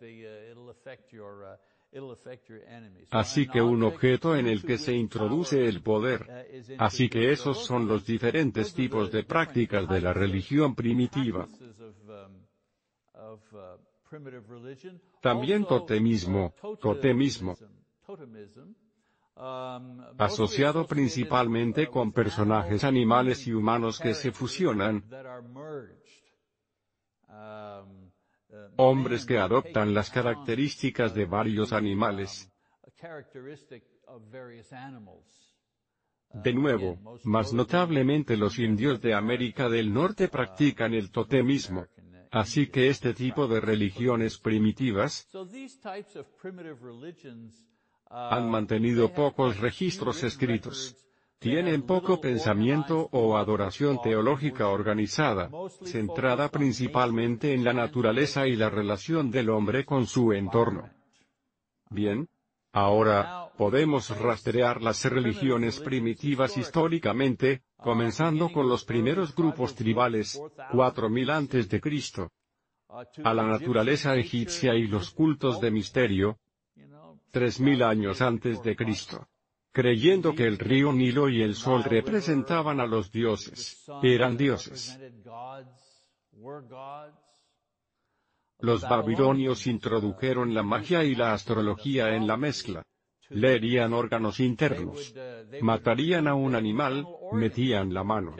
Así 3.10 3.46
que 3.46 3.62
un 3.62 3.82
objeto 3.84 4.34
en 4.34 4.48
el 4.48 4.64
que 4.64 4.78
se 4.78 4.92
introduce 4.92 5.64
el 5.64 5.82
poder. 5.82 6.48
Así 6.78 7.08
que 7.08 7.30
esos 7.30 7.64
son 7.64 7.86
los 7.86 8.04
diferentes 8.04 8.74
tipos 8.74 9.12
de 9.12 9.22
prácticas 9.22 9.88
de 9.88 10.00
la 10.00 10.12
religión 10.12 10.74
primitiva. 10.74 11.46
También 15.20 15.64
totemismo, 15.64 16.54
totemismo, 16.80 17.56
asociado 20.18 20.86
principalmente 20.86 21.88
con 21.88 22.12
personajes 22.12 22.84
animales 22.84 23.46
y 23.46 23.52
humanos 23.52 23.98
que 23.98 24.14
se 24.14 24.32
fusionan, 24.32 25.04
hombres 28.76 29.25
que 29.26 29.38
adoptan 29.38 29.94
las 29.94 30.11
características 30.11 31.14
de 31.14 31.25
varios 31.25 31.73
animales. 31.73 32.50
De 36.32 36.52
nuevo, 36.52 37.18
más 37.25 37.52
notablemente 37.52 38.37
los 38.37 38.58
indios 38.58 39.00
de 39.00 39.14
América 39.14 39.68
del 39.68 39.92
Norte 39.92 40.28
practican 40.28 40.94
el 40.94 41.11
totemismo. 41.11 41.87
Así 42.30 42.66
que 42.66 42.88
este 42.88 43.14
tipo 43.14 43.46
de 43.46 43.61
religiones 43.61 44.38
primitivas 44.38 45.28
han 48.11 48.50
mantenido 48.50 49.12
pocos 49.12 49.58
registros 49.61 50.25
escritos 50.25 50.96
tienen 51.44 51.82
poco 51.82 52.22
pensamiento 52.22 53.10
o 53.12 53.36
adoración 53.36 54.00
teológica 54.02 54.68
organizada, 54.68 55.50
centrada 55.84 56.48
principalmente 56.48 57.52
en 57.52 57.64
la 57.64 57.74
naturaleza 57.74 58.46
y 58.46 58.56
la 58.56 58.70
relación 58.70 59.30
del 59.30 59.50
hombre 59.50 59.84
con 59.84 60.06
su 60.06 60.32
entorno. 60.32 60.88
Bien. 61.90 62.30
Ahora, 62.72 63.50
podemos 63.58 64.18
rastrear 64.18 64.80
las 64.80 65.04
religiones 65.04 65.80
primitivas 65.80 66.56
históricamente, 66.56 67.60
comenzando 67.76 68.50
con 68.50 68.66
los 68.66 68.86
primeros 68.86 69.34
grupos 69.34 69.74
tribales, 69.74 70.40
4000 70.72 71.28
antes 71.28 71.68
de 71.68 71.78
Cristo, 71.78 72.30
a 72.88 73.34
la 73.34 73.46
naturaleza 73.46 74.16
egipcia 74.16 74.74
y 74.74 74.86
los 74.86 75.10
cultos 75.10 75.60
de 75.60 75.70
misterio, 75.70 76.38
3000 77.32 77.82
años 77.82 78.22
antes 78.22 78.62
de 78.62 78.74
Cristo 78.74 79.28
creyendo 79.74 80.34
que 80.36 80.44
el 80.44 80.56
río 80.56 80.92
Nilo 80.92 81.28
y 81.28 81.42
el 81.42 81.56
sol 81.56 81.82
representaban 81.82 82.78
a 82.78 82.86
los 82.86 83.10
dioses, 83.10 83.84
eran 84.02 84.36
dioses. 84.36 84.98
Los 88.60 88.82
babilonios 88.82 89.66
introdujeron 89.66 90.54
la 90.54 90.62
magia 90.62 91.02
y 91.02 91.16
la 91.16 91.32
astrología 91.34 92.14
en 92.14 92.26
la 92.28 92.36
mezcla. 92.36 92.82
Leerían 93.30 93.92
órganos 93.92 94.38
internos. 94.38 95.12
Matarían 95.60 96.28
a 96.28 96.34
un 96.34 96.54
animal, 96.54 97.04
metían 97.32 97.92
la 97.92 98.04
mano 98.04 98.36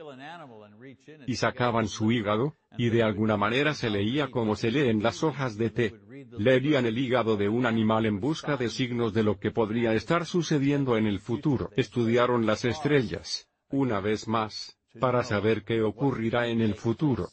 y 1.26 1.37
sacaban 1.37 1.88
su 1.88 2.12
hígado, 2.12 2.56
y 2.76 2.90
de 2.90 3.02
alguna 3.02 3.37
manera 3.37 3.75
se 3.75 3.90
leía 3.90 4.30
como 4.30 4.56
se 4.56 4.70
lee 4.70 4.88
en 4.88 5.02
las 5.02 5.23
hojas 5.23 5.56
de 5.56 5.70
té. 5.70 5.94
Leerían 6.38 6.87
el 6.87 6.99
hígado 6.99 7.37
de 7.37 7.49
un 7.49 7.66
animal 7.66 8.06
en 8.06 8.20
busca 8.20 8.56
de 8.56 8.68
signos 8.68 9.12
de 9.12 9.23
lo 9.23 9.38
que 9.38 9.50
podría 9.50 9.92
estar 9.94 10.26
sucediendo 10.26 10.96
en 10.96 11.06
el 11.06 11.20
futuro. 11.20 11.70
Estudiaron 11.76 12.46
las 12.46 12.64
estrellas, 12.64 13.49
una 13.70 14.00
vez 14.00 14.26
más, 14.28 14.78
para 15.00 15.23
saber 15.23 15.64
qué 15.64 15.82
ocurrirá 15.82 16.49
en 16.49 16.61
el 16.61 16.75
futuro. 16.75 17.28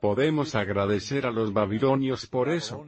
Podemos 0.00 0.54
agradecer 0.54 1.26
a 1.26 1.30
los 1.30 1.52
babilonios 1.52 2.26
por 2.26 2.48
eso. 2.48 2.84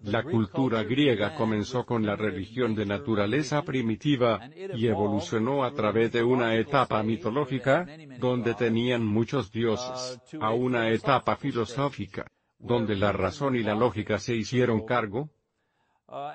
La 0.00 0.22
cultura 0.22 0.84
griega 0.84 1.34
comenzó 1.34 1.84
con 1.84 2.06
la 2.06 2.14
religión 2.14 2.74
de 2.74 2.86
naturaleza 2.86 3.62
primitiva, 3.62 4.48
y 4.74 4.86
evolucionó 4.86 5.64
a 5.64 5.72
través 5.72 6.12
de 6.12 6.22
una 6.22 6.54
etapa 6.54 7.02
mitológica, 7.02 7.84
donde 8.18 8.54
tenían 8.54 9.04
muchos 9.04 9.50
dioses, 9.50 10.20
a 10.40 10.52
una 10.52 10.90
etapa 10.90 11.36
filosófica, 11.36 12.30
donde 12.58 12.94
la 12.94 13.10
razón 13.10 13.56
y 13.56 13.64
la 13.64 13.74
lógica 13.74 14.18
se 14.18 14.36
hicieron 14.36 14.86
cargo, 14.86 15.30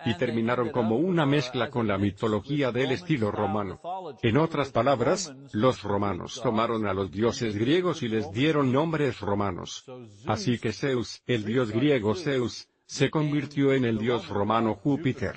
y 0.06 0.14
terminaron 0.16 0.70
como 0.70 0.98
una 0.98 1.26
mezcla 1.26 1.70
con 1.70 1.88
la 1.88 1.98
mitología 1.98 2.72
del 2.72 2.92
estilo 2.92 3.32
romano. 3.32 3.80
En 4.22 4.38
otras 4.38 4.72
palabras, 4.72 5.34
los 5.52 5.82
romanos 5.82 6.42
tomaron 6.44 6.86
a 6.86 6.94
los 6.94 7.10
dioses 7.12 7.56
griegos 7.56 8.04
y 8.04 8.08
les 8.08 8.32
dieron 8.32 8.72
nombres 8.72 9.20
romanos. 9.20 9.86
Así 10.28 10.60
que 10.60 10.74
Zeus, 10.74 11.24
el 11.26 11.44
dios 11.44 11.72
griego 11.72 12.14
Zeus, 12.14 12.68
se 12.86 13.10
convirtió 13.10 13.74
en 13.74 13.86
el 13.86 13.98
dios 13.98 14.28
romano 14.30 14.76
Júpiter. 14.76 15.36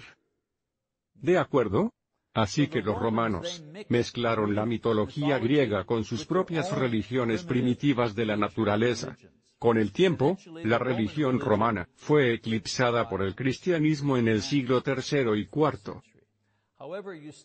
¿De 1.15 1.39
acuerdo? 1.39 1.93
Así 2.35 2.69
que 2.69 2.83
los 2.83 2.99
romanos 2.99 3.65
mezclaron 3.89 4.55
la 4.55 4.67
mitología 4.67 5.39
griega 5.39 5.85
con 5.85 6.05
sus 6.05 6.27
propias 6.27 6.71
religiones 6.71 7.45
primitivas 7.45 8.15
de 8.15 8.27
la 8.27 8.37
naturaleza. 8.37 9.17
Con 9.59 9.79
el 9.79 9.91
tiempo, 9.91 10.37
la 10.63 10.79
religión 10.79 11.41
romana 11.41 11.89
fue 11.95 12.35
eclipsada 12.35 13.09
por 13.09 13.23
el 13.23 13.35
cristianismo 13.35 14.19
en 14.19 14.29
el 14.29 14.43
siglo 14.43 14.83
III 14.87 15.41
y 15.41 15.49
IV. 15.51 16.03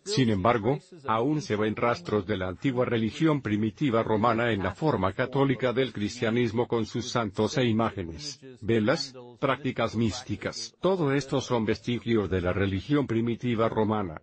Sin 0.04 0.30
embargo, 0.30 0.80
aún 1.08 1.42
se 1.42 1.56
ven 1.56 1.76
rastros 1.76 2.28
de 2.28 2.36
la 2.36 2.50
antigua 2.50 2.86
religión 2.86 3.42
primitiva 3.42 4.04
romana 4.04 4.52
en 4.52 4.62
la 4.62 4.76
forma 4.76 5.14
católica 5.14 5.72
del 5.72 5.94
cristianismo 5.94 6.68
con 6.68 6.86
sus 6.86 7.10
santos 7.10 7.58
e 7.58 7.66
imágenes, 7.66 8.42
velas, 8.60 9.16
prácticas 9.40 9.96
místicas. 9.96 10.76
Todo 10.82 11.14
esto 11.14 11.40
son 11.40 11.66
vestigios 11.66 12.30
de 12.30 12.42
la 12.42 12.52
religión 12.52 13.08
primitiva 13.08 13.70
romana. 13.70 14.22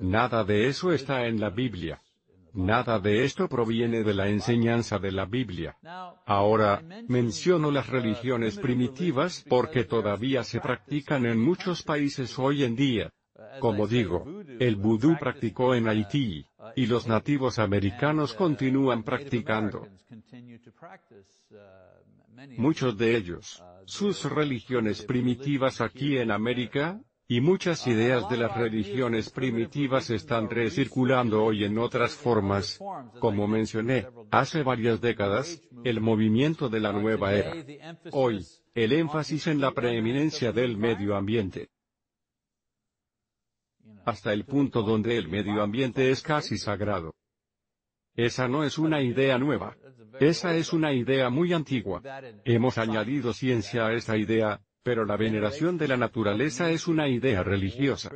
Nada 0.00 0.44
de 0.44 0.68
eso 0.68 0.92
está 0.92 1.26
en 1.26 1.40
la 1.40 1.48
Biblia. 1.48 2.02
Nada 2.52 2.98
de 2.98 3.24
esto 3.24 3.48
proviene 3.48 4.02
de 4.02 4.12
la 4.12 4.28
enseñanza 4.28 4.98
de 4.98 5.12
la 5.12 5.24
Biblia. 5.24 5.78
Ahora, 6.26 6.82
menciono 7.08 7.70
las 7.70 7.88
religiones 7.88 8.58
primitivas 8.58 9.44
porque 9.48 9.84
todavía 9.84 10.42
se 10.42 10.60
practican 10.60 11.24
en 11.26 11.38
muchos 11.40 11.82
países 11.82 12.38
hoy 12.38 12.64
en 12.64 12.76
día. 12.76 13.12
Como 13.58 13.86
digo, 13.86 14.26
el 14.58 14.76
vudú 14.76 15.16
practicó 15.18 15.74
en 15.74 15.88
Haití, 15.88 16.46
y 16.76 16.86
los 16.86 17.06
nativos 17.06 17.58
americanos 17.58 18.34
continúan 18.34 19.02
practicando. 19.02 19.86
Muchos 22.56 22.96
de 22.96 23.16
ellos, 23.16 23.62
sus 23.84 24.24
religiones 24.24 25.02
primitivas 25.02 25.80
aquí 25.80 26.16
en 26.16 26.30
América, 26.30 27.00
y 27.28 27.40
muchas 27.40 27.86
ideas 27.86 28.28
de 28.28 28.38
las 28.38 28.56
religiones 28.56 29.30
primitivas 29.30 30.10
están 30.10 30.50
recirculando 30.50 31.44
hoy 31.44 31.64
en 31.64 31.78
otras 31.78 32.12
formas. 32.12 32.80
Como 33.20 33.46
mencioné, 33.46 34.08
hace 34.32 34.64
varias 34.64 35.00
décadas, 35.00 35.62
el 35.84 36.00
movimiento 36.00 36.68
de 36.68 36.80
la 36.80 36.92
nueva 36.92 37.32
era. 37.34 37.54
Hoy, 38.10 38.44
el 38.74 38.92
énfasis 38.92 39.46
en 39.46 39.60
la 39.60 39.70
preeminencia 39.70 40.50
del 40.50 40.76
medio 40.76 41.14
ambiente. 41.14 41.68
Hasta 44.10 44.32
el 44.32 44.44
punto 44.44 44.82
donde 44.82 45.16
el 45.16 45.28
medio 45.28 45.62
ambiente 45.62 46.10
es 46.10 46.20
casi 46.20 46.58
sagrado. 46.58 47.14
Esa 48.16 48.48
no 48.48 48.64
es 48.64 48.76
una 48.76 49.00
idea 49.00 49.38
nueva. 49.38 49.76
Esa 50.18 50.56
es 50.56 50.72
una 50.72 50.92
idea 50.92 51.30
muy 51.30 51.52
antigua. 51.52 52.02
Hemos 52.44 52.76
añadido 52.76 53.32
ciencia 53.32 53.86
a 53.86 53.92
esa 53.92 54.16
idea, 54.16 54.60
pero 54.82 55.04
la 55.04 55.16
veneración 55.16 55.78
de 55.78 55.86
la 55.86 55.96
naturaleza 55.96 56.72
es 56.72 56.88
una 56.88 57.06
idea 57.06 57.44
religiosa 57.44 58.10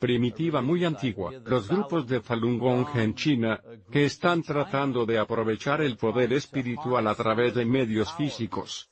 primitiva 0.00 0.60
muy 0.60 0.84
antigua. 0.84 1.30
Los 1.44 1.68
grupos 1.68 2.08
de 2.08 2.20
Falun 2.20 2.58
Gong 2.58 2.88
en 2.96 3.14
China, 3.14 3.60
que 3.92 4.06
están 4.06 4.42
tratando 4.42 5.06
de 5.06 5.16
aprovechar 5.16 5.80
el 5.82 5.96
poder 5.96 6.32
espiritual 6.32 7.06
a 7.06 7.14
través 7.14 7.54
de 7.54 7.64
medios 7.64 8.12
físicos, 8.14 8.90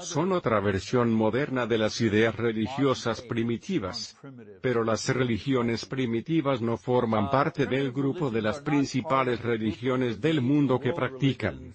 son 0.00 0.32
otra 0.32 0.60
versión 0.60 1.12
moderna 1.12 1.66
de 1.66 1.78
las 1.78 2.00
ideas 2.00 2.34
religiosas 2.36 3.22
primitivas. 3.22 4.16
Pero 4.60 4.84
las 4.84 5.08
religiones 5.08 5.86
primitivas 5.86 6.60
no 6.60 6.76
forman 6.76 7.30
parte 7.30 7.66
del 7.66 7.92
grupo 7.92 8.30
de 8.30 8.42
las 8.42 8.60
principales 8.60 9.40
religiones 9.42 10.20
del 10.20 10.40
mundo 10.40 10.78
que 10.78 10.92
practican 10.92 11.74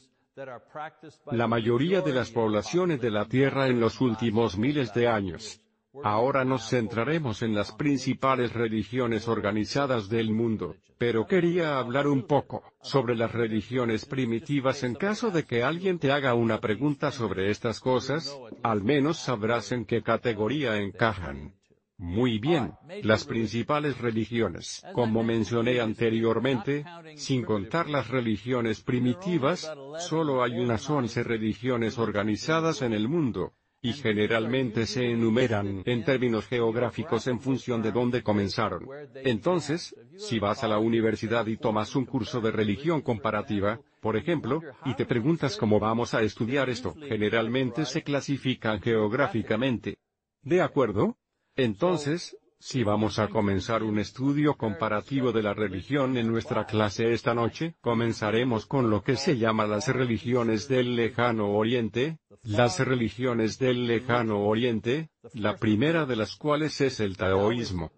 la 1.32 1.48
mayoría 1.48 2.02
de 2.02 2.12
las 2.12 2.30
poblaciones 2.30 3.00
de 3.00 3.10
la 3.10 3.26
Tierra 3.26 3.68
en 3.68 3.80
los 3.80 4.02
últimos 4.02 4.58
miles 4.58 4.94
de 4.94 5.08
años. 5.08 5.62
Ahora 6.04 6.46
nos 6.46 6.70
centraremos 6.70 7.42
en 7.42 7.56
las 7.56 7.72
principales 7.72 8.54
religiones 8.54 9.28
organizadas 9.28 10.10
del 10.10 10.32
mundo, 10.32 10.76
pero 10.98 11.26
quería 11.28 11.78
hablar 11.78 12.08
un 12.08 12.24
poco 12.24 12.64
sobre 12.82 13.16
las 13.16 13.32
religiones 13.32 14.06
primitivas 14.06 14.84
en 14.84 14.96
caso 14.96 15.32
de 15.32 15.46
que 15.46 15.64
alguien 15.64 16.00
te 16.00 16.12
haga 16.12 16.34
una 16.34 16.60
pregunta 16.60 17.12
sobre 17.12 17.50
estas 17.50 17.80
cosas, 17.80 18.38
al 18.64 18.84
menos 18.84 19.18
sabrás 19.18 19.72
en 19.72 19.86
qué 19.86 20.02
categoría 20.02 20.78
encajan. 20.78 21.54
Muy 21.98 22.40
bien, 22.40 22.74
las 23.04 23.24
principales 23.24 23.98
religiones, 24.00 24.84
como 24.94 25.24
mencioné 25.24 25.80
anteriormente, 25.80 26.84
sin 27.16 27.44
contar 27.44 27.90
las 27.90 28.10
religiones 28.10 28.82
primitivas, 28.82 29.72
solo 30.00 30.44
hay 30.44 30.60
unas 30.60 30.90
once 30.90 31.24
religiones 31.24 31.98
organizadas 31.98 32.82
en 32.82 32.92
el 32.92 33.08
mundo, 33.08 33.54
y 33.86 33.94
generalmente 33.94 34.88
se 34.88 35.12
enumeran 35.12 35.84
en 35.86 36.04
términos 36.04 36.48
geográficos 36.48 37.28
en 37.28 37.40
función 37.40 37.84
de 37.84 37.92
dónde 37.92 38.24
comenzaron. 38.24 38.88
Entonces, 39.14 39.96
si 40.18 40.40
vas 40.40 40.64
a 40.64 40.68
la 40.68 40.80
universidad 40.80 41.46
y 41.46 41.58
tomas 41.58 41.96
un 41.96 42.06
curso 42.06 42.42
de 42.42 42.50
religión 42.50 43.02
comparativa, 43.02 43.80
por 44.02 44.18
ejemplo, 44.18 44.60
y 44.86 44.96
te 44.96 45.06
preguntas 45.06 45.56
cómo 45.56 45.80
vamos 45.80 46.16
a 46.16 46.24
estudiar 46.24 46.68
esto, 46.68 46.96
generalmente 47.08 47.86
se 47.86 48.02
clasifican 48.02 48.82
geográficamente. 48.82 50.00
¿De 50.42 50.62
acuerdo? 50.62 51.20
Entonces, 51.56 52.36
si 52.60 52.84
vamos 52.84 53.20
a 53.20 53.28
comenzar 53.28 53.84
un 53.84 54.00
estudio 54.00 54.56
comparativo 54.56 55.32
de 55.32 55.44
la 55.44 55.54
religión 55.54 56.18
en 56.18 56.28
nuestra 56.28 56.66
clase 56.66 57.12
esta 57.12 57.34
noche, 57.34 57.76
comenzaremos 57.82 58.66
con 58.66 58.90
lo 58.90 59.04
que 59.04 59.18
se 59.18 59.38
llama 59.38 59.68
las 59.68 59.88
religiones 59.88 60.68
del 60.68 60.96
lejano 60.96 61.52
oriente, 61.52 62.20
las 62.44 62.80
religiones 62.80 63.60
del 63.60 63.88
lejano 63.88 64.46
oriente, 64.46 65.10
la 65.34 65.58
primera 65.58 66.06
de 66.06 66.16
las 66.16 66.36
cuales 66.36 66.80
es 66.82 67.00
el 67.00 67.18
taoísmo. 67.18 67.92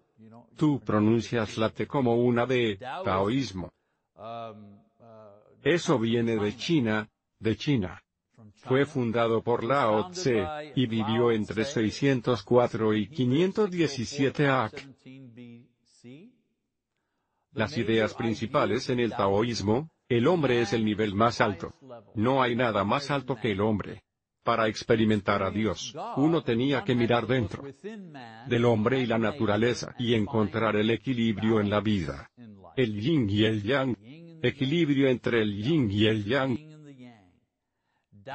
Tú 0.56 0.80
pronuncias 0.80 1.56
la 1.56 1.70
T 1.70 1.86
como 1.86 2.16
una 2.16 2.44
de 2.44 2.78
taoísmo. 3.04 3.72
Eso 5.62 5.98
viene 5.98 6.36
de 6.36 6.56
China, 6.56 7.08
de 7.38 7.56
China. 7.56 8.02
Fue 8.64 8.84
fundado 8.86 9.42
por 9.42 9.64
Lao 9.64 10.10
Tse, 10.10 10.44
y 10.74 10.86
vivió 10.86 11.30
entre 11.30 11.64
604 11.64 12.94
y 12.94 13.08
517 13.08 14.48
AC. 14.48 14.88
Las 17.52 17.76
ideas 17.76 18.14
principales 18.14 18.88
en 18.90 19.00
el 19.00 19.10
taoísmo, 19.10 19.90
el 20.08 20.26
hombre 20.26 20.60
es 20.60 20.72
el 20.72 20.84
nivel 20.84 21.14
más 21.14 21.40
alto. 21.40 21.74
No 22.14 22.42
hay 22.42 22.56
nada 22.56 22.84
más 22.84 23.10
alto 23.10 23.36
que 23.36 23.52
el 23.52 23.60
hombre. 23.60 24.02
Para 24.42 24.68
experimentar 24.68 25.42
a 25.42 25.50
Dios, 25.50 25.94
uno 26.16 26.42
tenía 26.42 26.82
que 26.82 26.94
mirar 26.94 27.26
dentro 27.26 27.64
del 28.46 28.64
hombre 28.64 29.00
y 29.00 29.06
la 29.06 29.18
naturaleza 29.18 29.94
y 29.98 30.14
encontrar 30.14 30.76
el 30.76 30.90
equilibrio 30.90 31.60
en 31.60 31.68
la 31.68 31.80
vida. 31.80 32.30
El 32.76 33.00
yin 33.00 33.28
y 33.28 33.44
el 33.44 33.62
yang. 33.62 33.96
Equilibrio 34.40 35.08
entre 35.08 35.42
el 35.42 35.62
yin 35.62 35.90
y 35.90 36.06
el 36.06 36.24
yang 36.24 36.77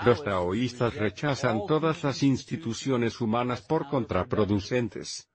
los 0.06 0.23
taoístas 0.23 0.95
rechazan 0.95 1.65
todas 1.67 2.03
las 2.03 2.23
instituciones 2.23 3.21
humanas 3.21 3.62
por 3.62 3.88
contraproducentes. 3.88 5.29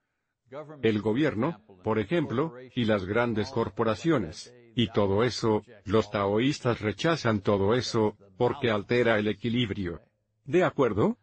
El 0.81 1.01
gobierno, 1.01 1.61
por 1.83 1.99
ejemplo, 1.99 2.53
y 2.75 2.85
las 2.85 3.05
grandes 3.05 3.49
corporaciones, 3.51 4.53
y 4.75 4.87
todo 4.91 5.23
eso, 5.23 5.63
los 5.85 6.09
taoístas 6.09 6.81
rechazan 6.81 7.41
todo 7.41 7.75
eso, 7.75 8.17
porque 8.37 8.71
altera 8.71 9.19
el 9.19 9.27
equilibrio. 9.27 10.01
¿De 10.45 10.63
acuerdo? 10.63 11.17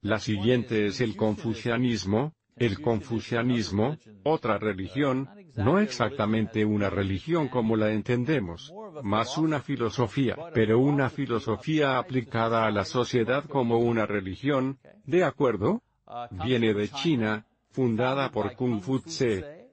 La 0.00 0.18
siguiente 0.18 0.86
es 0.86 1.00
el 1.00 1.16
confucianismo, 1.16 2.34
el 2.56 2.80
confucianismo, 2.80 3.96
otra 4.22 4.58
religión, 4.58 5.28
no 5.56 5.78
exactamente 5.78 6.64
una 6.64 6.90
religión 6.90 7.48
como 7.48 7.76
la 7.76 7.92
entendemos, 7.92 8.72
más 9.02 9.38
una 9.38 9.60
filosofía, 9.60 10.36
pero 10.52 10.78
una 10.78 11.10
filosofía 11.10 11.98
aplicada 11.98 12.66
a 12.66 12.70
la 12.70 12.84
sociedad 12.84 13.44
como 13.44 13.78
una 13.78 14.06
religión, 14.06 14.78
¿de 15.04 15.24
acuerdo? 15.24 15.82
Viene 16.30 16.74
de 16.74 16.88
China, 16.88 17.46
fundada 17.70 18.30
por 18.30 18.54
Kung 18.54 18.80
Fu 18.80 19.00
Tse. 19.00 19.68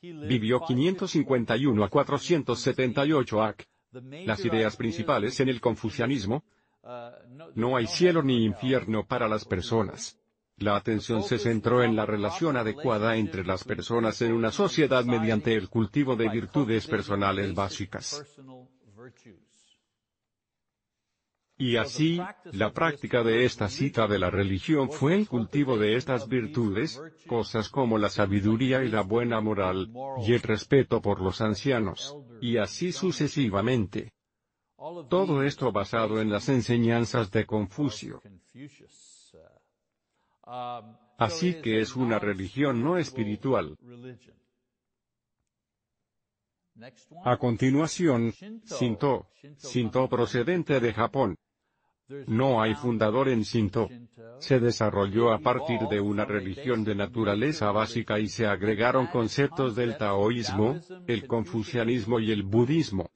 Vivió 0.00 0.60
551 0.60 1.84
a 1.84 1.88
478 1.88 3.42
AC. 3.42 3.66
Las 4.24 4.44
ideas 4.44 4.76
principales 4.76 5.40
en 5.40 5.48
el 5.48 5.60
confucianismo, 5.60 6.44
no 7.54 7.76
hay 7.76 7.86
cielo 7.86 8.22
ni 8.22 8.44
infierno 8.44 9.06
para 9.06 9.28
las 9.28 9.44
personas. 9.44 10.18
La 10.58 10.76
atención 10.76 11.22
se 11.22 11.38
centró 11.38 11.82
en 11.82 11.94
la 11.94 12.06
relación 12.06 12.56
adecuada 12.56 13.16
entre 13.16 13.44
las 13.44 13.62
personas 13.64 14.22
en 14.22 14.32
una 14.32 14.50
sociedad 14.50 15.04
mediante 15.04 15.52
el 15.54 15.68
cultivo 15.68 16.16
de 16.16 16.30
virtudes 16.30 16.86
personales 16.86 17.54
básicas. 17.54 18.24
Y 21.58 21.76
así, 21.76 22.20
la 22.52 22.72
práctica 22.72 23.22
de 23.22 23.44
esta 23.44 23.68
cita 23.68 24.06
de 24.06 24.18
la 24.18 24.30
religión 24.30 24.90
fue 24.90 25.14
el 25.14 25.26
cultivo 25.26 25.78
de 25.78 25.96
estas 25.96 26.28
virtudes, 26.28 27.00
cosas 27.26 27.70
como 27.70 27.96
la 27.96 28.10
sabiduría 28.10 28.82
y 28.82 28.88
la 28.88 29.00
buena 29.02 29.40
moral, 29.40 29.90
y 30.26 30.34
el 30.34 30.42
respeto 30.42 31.00
por 31.00 31.20
los 31.20 31.40
ancianos, 31.40 32.16
y 32.42 32.58
así 32.58 32.92
sucesivamente. 32.92 34.12
Todo 35.08 35.42
esto 35.42 35.72
basado 35.72 36.20
en 36.20 36.30
las 36.30 36.50
enseñanzas 36.50 37.30
de 37.30 37.46
Confucio. 37.46 38.20
Así 41.18 41.60
que 41.60 41.80
es 41.80 41.96
una 41.96 42.18
religión 42.18 42.82
no 42.82 42.98
espiritual. 42.98 43.76
A 47.24 47.36
continuación, 47.38 48.32
Shinto. 48.64 49.28
Shinto 49.58 50.08
procedente 50.08 50.78
de 50.78 50.92
Japón. 50.92 51.36
No 52.26 52.62
hay 52.62 52.74
fundador 52.74 53.28
en 53.28 53.42
Shinto. 53.42 53.88
Se 54.38 54.60
desarrolló 54.60 55.32
a 55.32 55.38
partir 55.38 55.80
de 55.90 56.00
una 56.00 56.24
religión 56.24 56.84
de 56.84 56.94
naturaleza 56.94 57.72
básica 57.72 58.20
y 58.20 58.28
se 58.28 58.46
agregaron 58.46 59.06
conceptos 59.06 59.74
del 59.74 59.96
taoísmo, 59.96 60.78
el 61.06 61.26
confucianismo 61.26 62.20
y 62.20 62.30
el 62.30 62.44
budismo. 62.44 63.10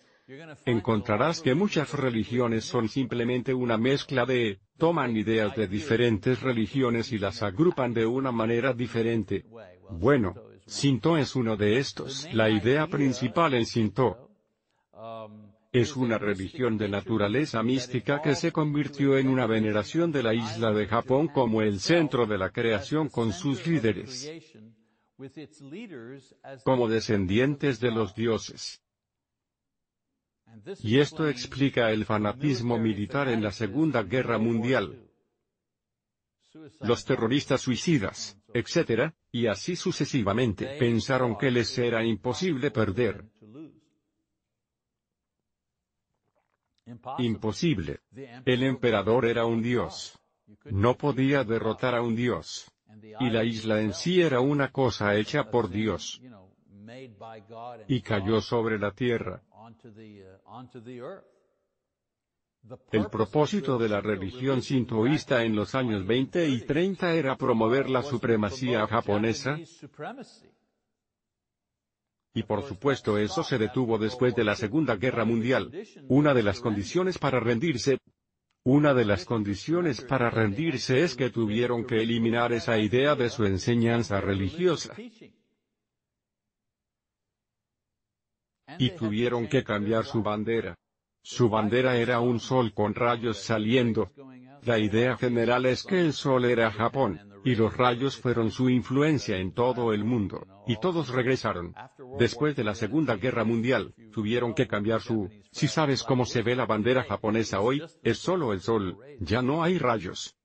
Encontrarás 0.65 1.41
que 1.41 1.55
muchas 1.55 1.93
religiones 1.95 2.65
son 2.65 2.89
simplemente 2.89 3.53
una 3.53 3.77
mezcla 3.77 4.25
de, 4.27 4.61
toman 4.79 5.17
ideas 5.17 5.57
de 5.57 5.67
diferentes 5.67 6.41
religiones 6.41 7.13
y 7.13 7.19
las 7.19 7.43
agrupan 7.43 7.93
de 7.93 8.07
una 8.07 8.31
manera 8.31 8.73
diferente. 8.73 9.45
Bueno, 9.91 10.35
Shinto 10.67 11.17
es 11.17 11.35
uno 11.35 11.57
de 11.57 11.79
estos. 11.79 12.29
La 12.33 12.49
idea 12.49 12.87
principal 12.87 13.55
en 13.55 13.65
Shinto 13.65 14.31
es 15.73 15.97
una 15.97 16.19
religión 16.19 16.79
de 16.79 16.89
naturaleza 16.89 17.63
mística 17.63 18.21
que 18.21 18.35
se 18.35 18.53
convirtió 18.53 19.19
en 19.19 19.29
una 19.29 19.47
veneración 19.47 20.13
de 20.13 20.23
la 20.23 20.35
isla 20.35 20.73
de 20.73 20.87
Japón 20.87 21.29
como 21.29 21.63
el 21.63 21.81
centro 21.81 22.27
de 22.27 22.39
la 22.39 22.51
creación 22.51 23.09
con 23.09 23.33
sus 23.33 23.67
líderes 23.67 24.31
como 26.65 26.89
descendientes 26.89 27.79
de 27.79 27.91
los 27.91 28.15
dioses. 28.15 28.83
Y 30.83 30.99
esto 30.99 31.29
explica 31.29 31.91
el 31.91 32.05
fanatismo 32.05 32.79
militar 32.79 33.29
en 33.29 33.43
la 33.43 33.53
Segunda 33.53 34.03
Guerra 34.03 34.39
Mundial. 34.39 35.11
Los 36.81 37.05
terroristas 37.05 37.61
suicidas, 37.61 38.39
etc., 38.53 39.13
y 39.31 39.47
así 39.47 39.77
sucesivamente, 39.77 40.77
pensaron 40.79 41.39
que 41.39 41.51
les 41.51 41.79
era 41.79 42.05
imposible 42.05 42.71
perder. 42.71 43.25
Imposible. 47.19 48.01
El 48.45 48.63
emperador 48.65 49.27
era 49.27 49.47
un 49.47 49.63
dios. 49.63 50.19
No 50.65 50.97
podía 50.97 51.45
derrotar 51.45 51.95
a 51.95 52.03
un 52.03 52.17
dios. 52.17 52.71
Y 53.21 53.31
la 53.31 53.45
isla 53.45 53.81
en 53.81 53.95
sí 53.95 54.21
era 54.21 54.41
una 54.41 54.73
cosa 54.73 55.15
hecha 55.15 55.51
por 55.51 55.71
Dios. 55.71 56.21
Y 57.87 58.01
cayó 58.03 58.41
sobre 58.41 58.79
la 58.79 58.91
tierra. 58.91 59.43
El 62.93 63.07
propósito 63.07 63.79
de 63.79 63.89
la 63.89 64.01
religión 64.01 64.63
sintoísta 64.63 65.45
en 65.45 65.57
los 65.57 65.75
años 65.75 66.07
20 66.07 66.49
y 66.49 66.61
30 66.67 67.15
era 67.15 67.37
promover 67.37 67.89
la 67.89 68.03
supremacía 68.03 68.87
japonesa, 68.87 69.59
y 72.35 72.43
por 72.45 72.63
supuesto 72.63 73.19
eso 73.19 73.43
se 73.43 73.59
detuvo 73.59 73.99
después 73.99 74.35
de 74.35 74.45
la 74.45 74.55
Segunda 74.55 74.97
Guerra 74.97 75.25
Mundial. 75.25 75.71
Una 76.09 76.33
de 76.35 76.43
las 76.43 76.61
condiciones 76.61 77.19
para 77.19 77.41
rendirse, 77.41 77.99
una 78.63 78.95
de 78.95 79.05
las 79.05 79.25
condiciones 79.25 80.01
para 80.03 80.31
rendirse 80.31 81.03
es 81.03 81.17
que 81.17 81.31
tuvieron 81.31 81.85
que 81.85 82.03
eliminar 82.03 82.53
esa 82.53 82.79
idea 82.79 83.17
de 83.17 83.31
su 83.31 83.45
enseñanza 83.47 84.21
religiosa. 84.21 84.95
Y 88.79 88.91
tuvieron 88.91 89.49
que 89.49 89.65
cambiar 89.65 90.05
su 90.05 90.23
bandera. 90.23 90.77
Su 91.23 91.49
bandera 91.49 91.97
era 91.97 92.21
un 92.21 92.41
sol 92.41 92.73
con 92.73 92.95
rayos 92.95 93.39
saliendo. 93.39 94.11
La 94.63 94.79
idea 94.79 95.17
general 95.17 95.67
es 95.67 95.83
que 95.83 96.01
el 96.01 96.13
sol 96.13 96.45
era 96.45 96.71
Japón, 96.71 97.21
y 97.45 97.55
los 97.55 97.77
rayos 97.77 98.17
fueron 98.17 98.51
su 98.51 98.69
influencia 98.69 99.39
en 99.39 99.53
todo 99.53 99.93
el 99.93 100.05
mundo, 100.05 100.47
y 100.67 100.79
todos 100.79 101.09
regresaron. 101.09 101.75
Después 102.19 102.57
de 102.57 102.65
la 102.65 102.75
Segunda 102.75 103.17
Guerra 103.17 103.45
Mundial, 103.45 103.95
tuvieron 104.13 104.55
que 104.55 104.67
cambiar 104.67 105.01
su... 105.01 105.31
Si 105.51 105.69
sabes 105.69 106.03
cómo 106.03 106.25
se 106.25 106.43
ve 106.43 106.57
la 106.57 106.67
bandera 106.67 107.05
japonesa 107.05 107.61
hoy, 107.61 107.83
es 108.03 108.19
solo 108.19 108.53
el 108.53 108.61
sol, 108.61 108.99
ya 109.21 109.43
no 109.43 109.63
hay 109.63 109.79
rayos. 109.79 110.37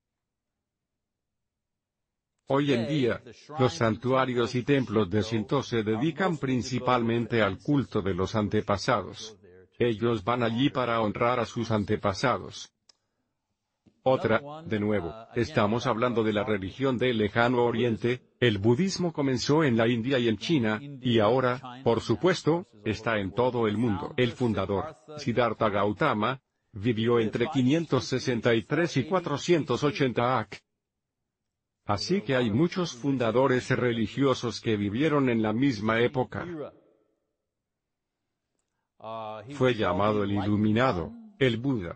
Hoy 2.47 2.73
en 2.73 2.88
día, 2.88 3.21
los 3.58 3.73
santuarios 3.73 4.53
y 4.53 4.62
templos 4.62 5.10
de 5.10 5.23
Shinto 5.23 5.63
se 5.63 5.81
dedican 5.81 6.38
principalmente 6.38 7.41
al 7.41 7.58
culto 7.58 8.03
de 8.03 8.13
los 8.13 8.36
antepasados. 8.36 9.38
Ellos 9.79 10.23
van 10.23 10.43
allí 10.43 10.69
para 10.69 11.01
honrar 11.01 11.39
a 11.39 11.45
sus 11.45 11.71
antepasados. 11.71 12.71
Otra, 14.03 14.39
de 14.63 14.79
nuevo, 14.79 15.12
estamos 15.34 15.88
hablando 15.88 16.23
de 16.23 16.34
la 16.34 16.43
religión 16.43 16.99
del 16.99 17.17
lejano 17.17 17.63
oriente, 17.63 18.21
el 18.39 18.60
budismo 18.60 19.12
comenzó 19.12 19.63
en 19.63 19.75
la 19.75 19.88
India 19.88 20.19
y 20.19 20.27
en 20.27 20.38
China, 20.38 20.79
y 20.79 21.17
ahora, 21.17 21.81
por 21.84 22.01
supuesto, 22.01 22.67
está 22.86 23.17
en 23.17 23.31
todo 23.34 23.67
el 23.67 23.77
mundo. 23.77 24.13
El 24.17 24.34
fundador, 24.34 24.95
Siddhartha 25.17 25.69
Gautama, 25.69 26.39
vivió 26.71 27.19
entre 27.19 27.47
563 27.47 28.97
y 28.97 29.03
480 29.05 30.39
AC. 30.39 30.64
Así 31.86 32.21
que 32.21 32.36
hay 32.36 32.50
muchos 32.50 32.93
fundadores 32.93 33.69
religiosos 33.69 34.60
que 34.60 34.76
vivieron 34.76 35.30
en 35.30 35.41
la 35.41 35.54
misma 35.54 36.00
época. 36.02 36.45
Fue 39.52 39.76
llamado 39.76 40.24
el 40.24 40.32
Iluminado 40.32 41.12
el 41.39 41.58
Buda. 41.58 41.95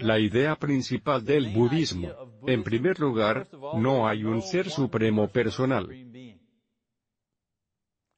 La 0.00 0.18
idea 0.18 0.56
principal 0.56 1.24
del 1.24 1.48
budismo, 1.48 2.10
en 2.46 2.62
primer 2.62 2.98
lugar, 3.00 3.48
no 3.76 4.08
hay 4.08 4.24
un 4.24 4.42
ser 4.42 4.70
supremo 4.70 5.28
personal. 5.28 5.88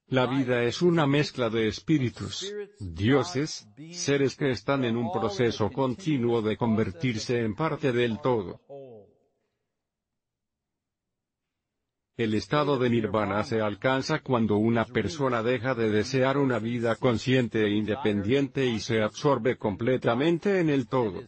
La 0.06 0.26
vida 0.26 0.64
es 0.64 0.82
una 0.82 1.06
mezcla 1.06 1.48
de 1.50 1.68
espíritus, 1.68 2.52
dioses, 2.80 3.68
seres 3.92 4.36
que 4.36 4.50
están 4.50 4.84
en 4.84 4.96
un 4.96 5.12
proceso 5.12 5.70
continuo 5.70 6.42
de 6.42 6.56
convertirse 6.56 7.40
en 7.40 7.54
parte 7.54 7.92
del 7.92 8.20
todo. 8.20 8.60
El 12.16 12.34
estado 12.34 12.78
de 12.78 12.90
nirvana 12.90 13.44
se 13.44 13.60
alcanza 13.60 14.20
cuando 14.20 14.56
una 14.56 14.84
persona 14.84 15.42
deja 15.42 15.74
de 15.74 15.90
desear 15.90 16.36
una 16.36 16.58
vida 16.58 16.96
consciente 16.96 17.64
e 17.64 17.70
independiente 17.70 18.66
y 18.66 18.78
se 18.80 19.00
absorbe 19.02 19.56
completamente 19.56 20.60
en 20.60 20.68
el 20.68 20.86
todo. 20.86 21.22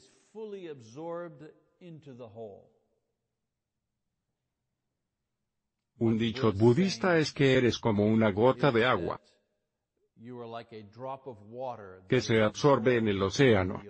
Un 5.99 6.19
dicho 6.19 6.53
budista 6.53 7.19
es 7.19 7.33
que 7.33 7.55
eres 7.55 7.79
como 7.79 8.05
una 8.05 8.31
gota 8.31 8.71
de 8.71 8.85
agua 8.85 9.21
que 12.09 12.21
se 12.21 12.43
absorbe 12.43 12.97
en 12.99 13.09
el 13.09 13.23
océano. 13.23 13.83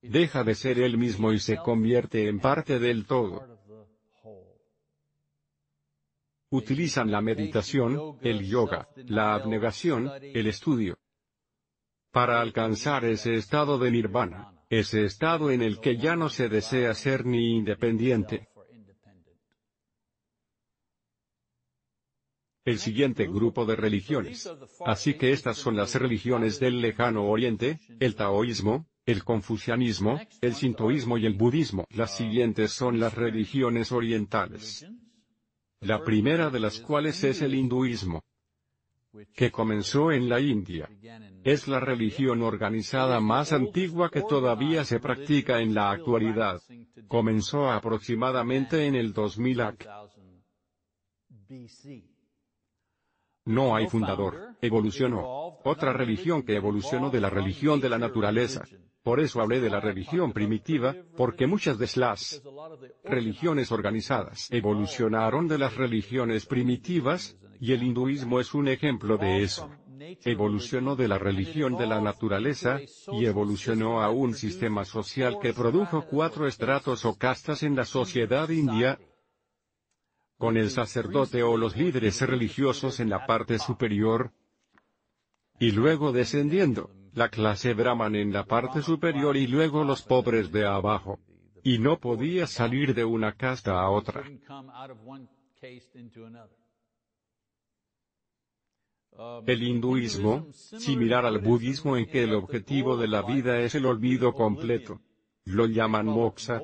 Deja 0.00 0.44
de 0.44 0.54
ser 0.54 0.78
él 0.78 0.96
mismo 0.96 1.32
y 1.32 1.38
se 1.38 1.56
convierte 1.56 2.28
en 2.28 2.38
parte 2.38 2.78
del 2.78 3.06
todo 3.06 3.53
utilizan 6.54 7.10
la 7.10 7.20
meditación, 7.20 8.18
el 8.22 8.46
yoga, 8.46 8.88
la 9.08 9.34
abnegación, 9.34 10.10
el 10.22 10.46
estudio. 10.46 10.96
Para 12.12 12.40
alcanzar 12.40 13.04
ese 13.04 13.34
estado 13.34 13.76
de 13.76 13.90
nirvana, 13.90 14.52
ese 14.70 15.04
estado 15.04 15.50
en 15.50 15.62
el 15.62 15.80
que 15.80 15.96
ya 15.96 16.14
no 16.14 16.28
se 16.28 16.48
desea 16.48 16.94
ser 16.94 17.26
ni 17.26 17.56
independiente. 17.56 18.48
El 22.64 22.78
siguiente 22.78 23.26
grupo 23.26 23.66
de 23.66 23.74
religiones. 23.74 24.48
Así 24.86 25.14
que 25.14 25.32
estas 25.32 25.58
son 25.58 25.76
las 25.76 25.96
religiones 25.96 26.60
del 26.60 26.80
lejano 26.80 27.24
oriente, 27.28 27.80
el 27.98 28.14
taoísmo, 28.14 28.86
el 29.04 29.24
confucianismo, 29.24 30.20
el 30.40 30.54
sintoísmo 30.54 31.18
y 31.18 31.26
el 31.26 31.34
budismo. 31.34 31.84
Las 31.90 32.16
siguientes 32.16 32.70
son 32.70 33.00
las 33.00 33.12
religiones 33.14 33.90
orientales 33.90 34.86
la 35.84 36.02
primera 36.02 36.50
de 36.50 36.60
las 36.60 36.80
cuales 36.80 37.22
es 37.24 37.42
el 37.42 37.54
hinduismo, 37.54 38.22
que 39.34 39.50
comenzó 39.50 40.10
en 40.12 40.28
la 40.28 40.40
India. 40.40 40.88
Es 41.44 41.68
la 41.68 41.78
religión 41.78 42.42
organizada 42.42 43.20
más 43.20 43.52
antigua 43.52 44.10
que 44.10 44.22
todavía 44.22 44.84
se 44.84 44.98
practica 44.98 45.60
en 45.60 45.74
la 45.74 45.90
actualidad. 45.90 46.60
Comenzó 47.06 47.70
aproximadamente 47.70 48.86
en 48.86 48.94
el 48.94 49.12
2000 49.12 49.60
AC. 49.60 49.86
No 53.46 53.76
hay 53.76 53.86
fundador, 53.88 54.56
evolucionó. 54.62 55.58
Otra 55.64 55.92
religión 55.92 56.42
que 56.42 56.56
evolucionó 56.56 57.10
de 57.10 57.20
la 57.20 57.28
religión 57.28 57.78
de 57.78 57.90
la 57.90 57.98
naturaleza. 57.98 58.64
Por 59.04 59.20
eso 59.20 59.42
hablé 59.42 59.60
de 59.60 59.68
la 59.68 59.80
religión 59.80 60.32
primitiva, 60.32 60.96
porque 61.14 61.46
muchas 61.46 61.78
de 61.78 61.90
las 61.96 62.42
religiones 63.04 63.70
organizadas 63.70 64.48
evolucionaron 64.50 65.46
de 65.46 65.58
las 65.58 65.76
religiones 65.76 66.46
primitivas, 66.46 67.36
y 67.60 67.72
el 67.72 67.82
hinduismo 67.82 68.40
es 68.40 68.54
un 68.54 68.66
ejemplo 68.66 69.18
de 69.18 69.42
eso. 69.42 69.70
Evolucionó 70.24 70.96
de 70.96 71.08
la 71.08 71.18
religión 71.18 71.76
de 71.76 71.86
la 71.86 72.00
naturaleza, 72.00 72.80
y 73.12 73.26
evolucionó 73.26 74.00
a 74.00 74.08
un 74.08 74.32
sistema 74.32 74.86
social 74.86 75.36
que 75.38 75.52
produjo 75.52 76.06
cuatro 76.06 76.46
estratos 76.46 77.04
o 77.04 77.18
castas 77.18 77.62
en 77.62 77.76
la 77.76 77.84
sociedad 77.84 78.48
india, 78.48 78.98
con 80.38 80.56
el 80.56 80.70
sacerdote 80.70 81.42
o 81.42 81.58
los 81.58 81.76
líderes 81.76 82.22
religiosos 82.22 83.00
en 83.00 83.10
la 83.10 83.26
parte 83.26 83.58
superior, 83.58 84.32
y 85.60 85.72
luego 85.72 86.10
descendiendo, 86.10 86.90
la 87.14 87.28
clase 87.28 87.74
Brahman 87.74 88.16
en 88.16 88.32
la 88.32 88.44
parte 88.44 88.82
superior 88.82 89.36
y 89.36 89.46
luego 89.46 89.84
los 89.84 90.02
pobres 90.02 90.50
de 90.50 90.66
abajo. 90.66 91.20
Y 91.62 91.78
no 91.78 91.98
podía 91.98 92.46
salir 92.46 92.94
de 92.94 93.04
una 93.04 93.32
casta 93.32 93.80
a 93.80 93.88
otra. 93.88 94.24
El 99.46 99.62
hinduismo, 99.62 100.48
similar 100.52 101.24
al 101.24 101.38
budismo 101.38 101.96
en 101.96 102.06
que 102.06 102.24
el 102.24 102.34
objetivo 102.34 102.96
de 102.96 103.06
la 103.06 103.22
vida 103.22 103.60
es 103.60 103.76
el 103.76 103.86
olvido 103.86 104.32
completo. 104.32 105.00
Lo 105.44 105.66
llaman 105.66 106.06
moksha. 106.06 106.62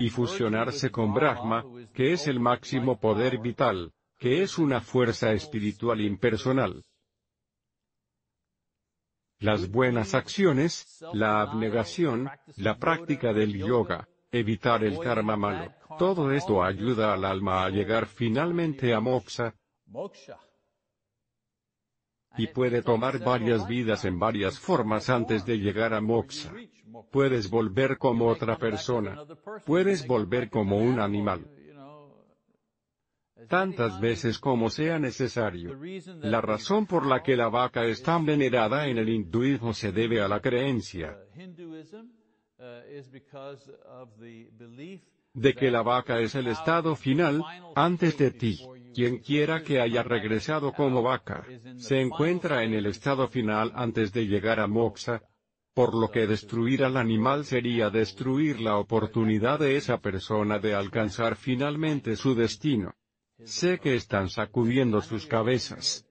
Y 0.00 0.08
fusionarse 0.08 0.90
con 0.90 1.12
Brahma, 1.12 1.64
que 1.92 2.12
es 2.12 2.28
el 2.28 2.40
máximo 2.40 2.98
poder 2.98 3.38
vital, 3.38 3.92
que 4.16 4.42
es 4.42 4.56
una 4.56 4.80
fuerza 4.80 5.32
espiritual 5.32 6.00
impersonal. 6.00 6.84
Las 9.40 9.70
buenas 9.70 10.14
acciones, 10.14 11.04
la 11.12 11.40
abnegación, 11.42 12.28
la 12.56 12.76
práctica 12.78 13.32
del 13.32 13.56
yoga, 13.56 14.08
evitar 14.32 14.82
el 14.82 14.98
karma 14.98 15.36
malo, 15.36 15.72
todo 15.98 16.32
esto 16.32 16.62
ayuda 16.62 17.14
al 17.14 17.24
alma 17.24 17.64
a 17.64 17.70
llegar 17.70 18.06
finalmente 18.06 18.92
a 18.92 19.00
moksha, 19.00 19.54
y 22.36 22.46
puede 22.48 22.82
tomar 22.82 23.18
varias 23.18 23.66
vidas 23.66 24.04
en 24.04 24.18
varias 24.18 24.58
formas 24.58 25.10
antes 25.10 25.44
de 25.44 25.58
llegar 25.58 25.92
a 25.92 26.00
moksha. 26.00 26.52
Puedes 27.10 27.50
volver 27.50 27.98
como 27.98 28.28
otra 28.28 28.56
persona. 28.56 29.24
Puedes 29.66 30.06
volver 30.06 30.48
como 30.48 30.78
un 30.78 31.00
animal. 31.00 31.46
Tantas 33.46 34.00
veces 34.00 34.38
como 34.38 34.68
sea 34.68 34.98
necesario. 34.98 35.78
La 36.20 36.40
razón 36.40 36.86
por 36.86 37.06
la 37.06 37.22
que 37.22 37.36
la 37.36 37.48
vaca 37.48 37.84
es 37.84 38.02
tan 38.02 38.26
venerada 38.26 38.88
en 38.88 38.98
el 38.98 39.08
hinduismo 39.08 39.72
se 39.72 39.92
debe 39.92 40.20
a 40.20 40.28
la 40.28 40.40
creencia 40.40 41.16
de 45.34 45.54
que 45.54 45.70
la 45.70 45.82
vaca 45.82 46.20
es 46.20 46.34
el 46.34 46.48
estado 46.48 46.96
final, 46.96 47.44
antes 47.74 48.18
de 48.18 48.30
ti. 48.30 48.58
Quien 48.94 49.18
quiera 49.18 49.62
que 49.62 49.80
haya 49.80 50.02
regresado 50.02 50.72
como 50.72 51.02
vaca, 51.02 51.46
se 51.76 52.00
encuentra 52.00 52.64
en 52.64 52.74
el 52.74 52.86
estado 52.86 53.28
final 53.28 53.70
antes 53.74 54.12
de 54.12 54.26
llegar 54.26 54.58
a 54.58 54.66
moksha, 54.66 55.22
por 55.74 55.94
lo 55.94 56.10
que 56.10 56.26
destruir 56.26 56.82
al 56.82 56.96
animal 56.96 57.44
sería 57.44 57.90
destruir 57.90 58.60
la 58.60 58.78
oportunidad 58.78 59.60
de 59.60 59.76
esa 59.76 59.98
persona 59.98 60.58
de 60.58 60.74
alcanzar 60.74 61.36
finalmente 61.36 62.16
su 62.16 62.34
destino. 62.34 62.94
Sé 63.44 63.78
que 63.78 63.94
están 63.94 64.28
sacudiendo 64.28 65.00
sus 65.00 65.26
cabezas. 65.26 66.04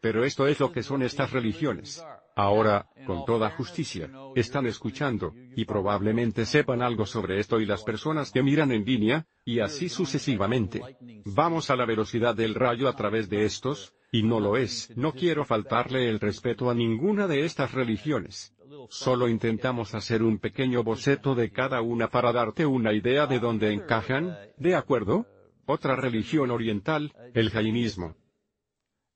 Pero 0.00 0.24
esto 0.24 0.46
es 0.46 0.58
lo 0.58 0.72
que 0.72 0.82
son 0.82 1.02
estas 1.02 1.32
religiones. 1.32 2.02
Ahora, 2.34 2.88
con 3.06 3.24
toda 3.26 3.50
justicia, 3.50 4.10
están 4.34 4.66
escuchando, 4.66 5.34
y 5.54 5.66
probablemente 5.66 6.46
sepan 6.46 6.80
algo 6.80 7.04
sobre 7.04 7.38
esto 7.38 7.60
y 7.60 7.66
las 7.66 7.82
personas 7.82 8.30
que 8.30 8.42
miran 8.42 8.72
en 8.72 8.84
línea, 8.84 9.26
y 9.44 9.60
así 9.60 9.88
sucesivamente. 9.88 10.80
Vamos 11.26 11.70
a 11.70 11.76
la 11.76 11.84
velocidad 11.84 12.34
del 12.34 12.54
rayo 12.54 12.88
a 12.88 12.96
través 12.96 13.28
de 13.28 13.44
estos, 13.44 13.92
y 14.10 14.22
no 14.22 14.40
lo 14.40 14.56
es. 14.56 14.96
No 14.96 15.12
quiero 15.12 15.44
faltarle 15.44 16.08
el 16.08 16.20
respeto 16.20 16.70
a 16.70 16.74
ninguna 16.74 17.26
de 17.26 17.44
estas 17.44 17.72
religiones. 17.72 18.54
Solo 18.88 19.28
intentamos 19.28 19.94
hacer 19.94 20.22
un 20.22 20.38
pequeño 20.38 20.82
boceto 20.82 21.34
de 21.34 21.50
cada 21.50 21.82
una 21.82 22.08
para 22.08 22.32
darte 22.32 22.64
una 22.64 22.92
idea 22.92 23.26
de 23.26 23.38
dónde 23.38 23.72
encajan, 23.72 24.36
¿de 24.56 24.74
acuerdo? 24.74 25.26
Otra 25.72 25.94
religión 25.94 26.50
oriental, 26.50 27.14
el 27.32 27.48
jainismo. 27.50 28.16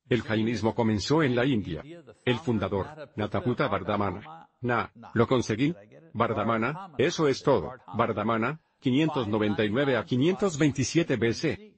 El 0.08 0.22
jainismo 0.22 0.72
comenzó 0.72 1.24
en 1.24 1.34
la 1.34 1.44
India. 1.44 1.82
El 2.24 2.38
fundador, 2.38 3.10
Nataputa 3.16 3.66
Vardhamana. 3.66 4.48
Na, 4.60 4.92
lo 5.14 5.26
conseguí. 5.26 5.74
Vardhamana, 6.12 6.92
eso 6.96 7.26
es 7.26 7.42
todo. 7.42 7.72
Vardhamana, 7.98 8.60
599 8.78 9.96
a 9.96 10.04
527 10.04 11.16
BC. 11.16 11.74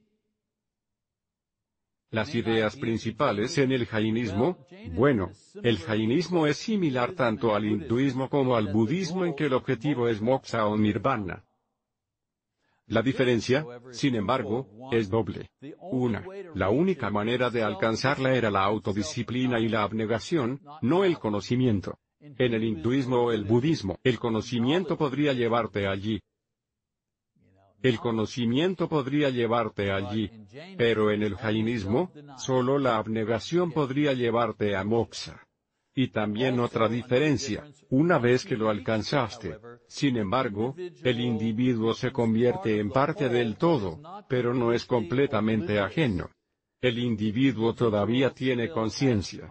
Las 2.11 2.35
ideas 2.35 2.75
principales 2.75 3.57
en 3.57 3.71
el 3.71 3.87
jainismo, 3.87 4.59
bueno, 4.93 5.31
el 5.63 5.79
jainismo 5.79 6.45
es 6.45 6.57
similar 6.57 7.13
tanto 7.13 7.55
al 7.55 7.65
hinduismo 7.65 8.29
como 8.29 8.55
al 8.55 8.71
budismo 8.71 9.25
en 9.25 9.33
que 9.33 9.47
el 9.47 9.53
objetivo 9.53 10.07
es 10.07 10.21
moksha 10.21 10.67
o 10.67 10.77
nirvana. 10.77 11.46
La 12.87 13.01
diferencia, 13.01 13.65
sin 13.91 14.15
embargo, 14.15 14.67
es 14.91 15.09
doble. 15.09 15.49
Una, 15.79 16.23
la 16.55 16.69
única 16.69 17.09
manera 17.09 17.49
de 17.49 17.61
alcanzarla 17.61 18.33
era 18.33 18.49
la 18.49 18.63
autodisciplina 18.63 19.59
y 19.59 19.67
la 19.67 19.83
abnegación, 19.83 20.61
no 20.81 21.03
el 21.03 21.19
conocimiento. 21.19 21.99
En 22.19 22.53
el 22.53 22.63
hinduismo 22.63 23.17
o 23.25 23.31
el 23.31 23.43
budismo, 23.43 23.99
el 24.03 24.19
conocimiento 24.19 24.97
podría 24.97 25.33
llevarte 25.33 25.85
allí. 25.85 26.21
El 27.81 27.99
conocimiento 27.99 28.87
podría 28.87 29.29
llevarte 29.29 29.91
allí. 29.91 30.31
Pero 30.77 31.11
en 31.11 31.23
el 31.23 31.35
jainismo, 31.35 32.11
solo 32.37 32.79
la 32.79 32.97
abnegación 32.97 33.71
podría 33.71 34.13
llevarte 34.13 34.75
a 34.75 34.83
moksha. 34.83 35.46
Y 35.97 36.09
también 36.09 36.59
otra 36.59 36.87
diferencia, 36.87 37.65
una 37.89 38.19
vez 38.19 38.45
que 38.45 38.55
lo 38.55 38.69
alcanzaste, 38.69 39.57
sin 39.87 40.17
embargo, 40.17 40.75
el 40.77 41.19
individuo 41.19 41.95
se 41.95 42.11
convierte 42.11 42.79
en 42.79 42.91
parte 42.91 43.29
del 43.29 43.57
todo, 43.57 43.99
pero 44.29 44.53
no 44.53 44.73
es 44.73 44.85
completamente 44.85 45.79
ajeno. 45.79 46.29
El 46.81 46.99
individuo 46.99 47.73
todavía 47.73 48.29
tiene 48.29 48.69
conciencia. 48.69 49.49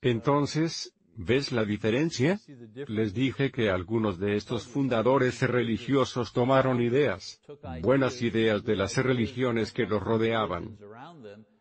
Entonces, 0.00 0.92
¿ves 1.14 1.52
la 1.52 1.64
diferencia? 1.64 2.40
Les 2.88 3.14
dije 3.14 3.52
que 3.52 3.70
algunos 3.70 4.18
de 4.18 4.34
estos 4.34 4.66
fundadores 4.66 5.40
religiosos 5.42 6.32
tomaron 6.32 6.82
ideas, 6.82 7.40
buenas 7.82 8.20
ideas 8.20 8.64
de 8.64 8.74
las 8.74 8.96
religiones 8.96 9.72
que 9.72 9.86
los 9.86 10.02
rodeaban, 10.02 10.76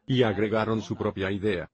y 0.05 0.23
agregaron 0.23 0.81
su 0.81 0.95
propia 0.95 1.31
idea. 1.31 1.69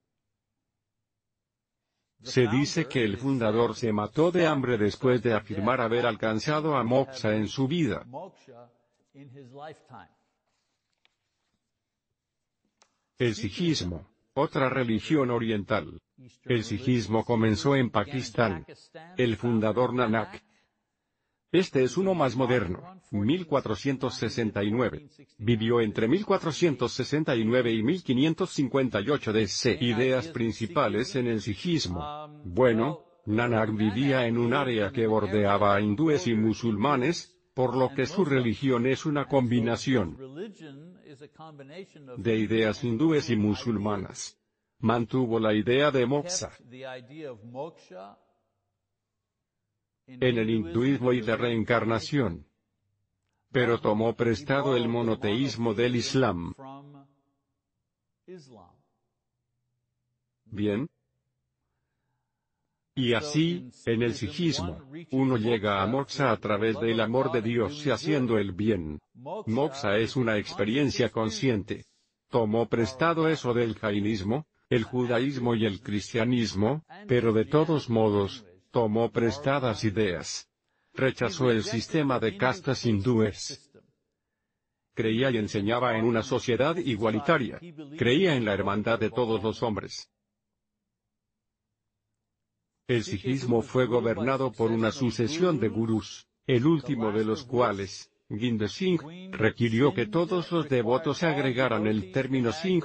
Se 2.22 2.48
dice 2.48 2.88
que 2.88 3.04
el 3.04 3.16
fundador 3.16 3.76
se 3.76 3.92
mató 3.92 4.30
de 4.30 4.46
hambre 4.46 4.76
después 4.76 5.22
de 5.22 5.34
afirmar 5.34 5.80
haber 5.80 6.04
alcanzado 6.04 6.76
a 6.76 6.82
moksha 6.82 7.34
en 7.36 7.48
su 7.48 7.68
vida. 7.68 8.04
El 13.18 13.34
sijismo, 13.34 14.08
otra 14.34 14.68
religión 14.68 15.30
oriental. 15.30 16.00
El 16.44 16.64
sijismo 16.64 17.24
comenzó 17.24 17.76
en 17.76 17.90
Pakistán. 17.90 18.66
El 19.16 19.36
fundador 19.36 19.94
Nanak, 19.94 20.42
este 21.50 21.82
es 21.82 21.96
uno 21.96 22.14
más 22.14 22.36
moderno, 22.36 23.00
1469. 23.10 25.08
Vivió 25.38 25.80
entre 25.80 26.06
1469 26.06 27.72
y 27.72 27.82
1558 27.82 29.32
DC. 29.32 29.78
Ideas 29.80 30.28
principales 30.28 31.16
en 31.16 31.26
el 31.26 31.40
sijismo. 31.40 32.28
Bueno, 32.44 33.04
Nanak 33.24 33.74
vivía 33.74 34.26
en 34.26 34.36
un 34.36 34.52
área 34.52 34.92
que 34.92 35.06
bordeaba 35.06 35.74
a 35.74 35.80
hindúes 35.80 36.26
y 36.26 36.34
musulmanes, 36.34 37.34
por 37.54 37.74
lo 37.74 37.94
que 37.94 38.04
su 38.04 38.26
religión 38.26 38.86
es 38.86 39.06
una 39.06 39.24
combinación 39.26 40.18
de 42.18 42.36
ideas 42.36 42.84
hindúes 42.84 43.30
y 43.30 43.36
musulmanas. 43.36 44.38
Mantuvo 44.80 45.40
la 45.40 45.54
idea 45.54 45.90
de 45.90 46.06
moksha 46.06 46.50
en 50.08 50.38
el 50.38 50.50
hinduismo 50.50 51.12
y 51.12 51.20
de 51.20 51.36
reencarnación. 51.36 52.46
Pero 53.52 53.78
tomó 53.80 54.14
prestado 54.14 54.76
el 54.76 54.88
monoteísmo 54.88 55.74
del 55.74 55.96
Islam. 55.96 56.54
Bien. 60.44 60.88
Y 62.94 63.14
así, 63.14 63.70
en 63.86 64.02
el 64.02 64.14
sijismo, 64.14 64.82
uno 65.12 65.36
llega 65.36 65.82
a 65.82 65.86
moksha 65.86 66.32
a 66.32 66.36
través 66.36 66.80
del 66.80 67.00
amor 67.00 67.30
de 67.30 67.42
Dios 67.42 67.86
y 67.86 67.90
haciendo 67.90 68.38
el 68.38 68.52
bien. 68.52 68.98
Moksha 69.14 69.98
es 69.98 70.16
una 70.16 70.36
experiencia 70.36 71.10
consciente. 71.10 71.84
Tomó 72.28 72.68
prestado 72.68 73.28
eso 73.28 73.54
del 73.54 73.76
jainismo, 73.76 74.46
el 74.68 74.82
judaísmo 74.82 75.54
y 75.54 75.64
el 75.64 75.80
cristianismo, 75.80 76.84
pero 77.06 77.32
de 77.32 77.44
todos 77.44 77.88
modos, 77.88 78.44
tomó 78.70 79.10
prestadas 79.10 79.84
ideas. 79.84 80.48
Rechazó 80.94 81.50
el 81.50 81.62
sistema 81.62 82.18
de 82.18 82.36
castas 82.36 82.84
hindúes. 82.84 83.70
Creía 84.94 85.30
y 85.30 85.36
enseñaba 85.36 85.96
en 85.96 86.04
una 86.04 86.22
sociedad 86.22 86.76
igualitaria. 86.76 87.60
Creía 87.96 88.34
en 88.34 88.44
la 88.44 88.54
hermandad 88.54 88.98
de 88.98 89.10
todos 89.10 89.42
los 89.42 89.62
hombres. 89.62 90.10
El 92.88 93.04
sijismo 93.04 93.62
fue 93.62 93.86
gobernado 93.86 94.50
por 94.50 94.72
una 94.72 94.90
sucesión 94.90 95.60
de 95.60 95.68
gurús, 95.68 96.26
el 96.46 96.66
último 96.66 97.12
de 97.12 97.22
los 97.22 97.44
cuales, 97.44 98.10
Ginde 98.30 98.68
Singh, 98.68 99.30
requirió 99.32 99.92
que 99.92 100.06
todos 100.06 100.50
los 100.50 100.68
devotos 100.70 101.22
agregaran 101.22 101.86
el 101.86 102.10
término 102.12 102.50
Singh, 102.50 102.84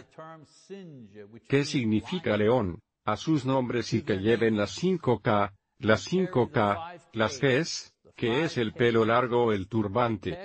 que 1.48 1.64
significa 1.64 2.36
león, 2.36 2.82
a 3.06 3.16
sus 3.16 3.46
nombres 3.46 3.94
y 3.94 4.04
que 4.04 4.18
lleven 4.18 4.58
las 4.58 4.78
5K, 4.78 5.54
las 5.80 6.08
5K, 6.08 7.02
las 7.14 7.40
Gs, 7.40 7.94
que 8.16 8.44
es 8.44 8.58
el 8.58 8.74
pelo 8.74 9.06
largo 9.06 9.46
o 9.46 9.52
el 9.52 9.68
turbante, 9.68 10.38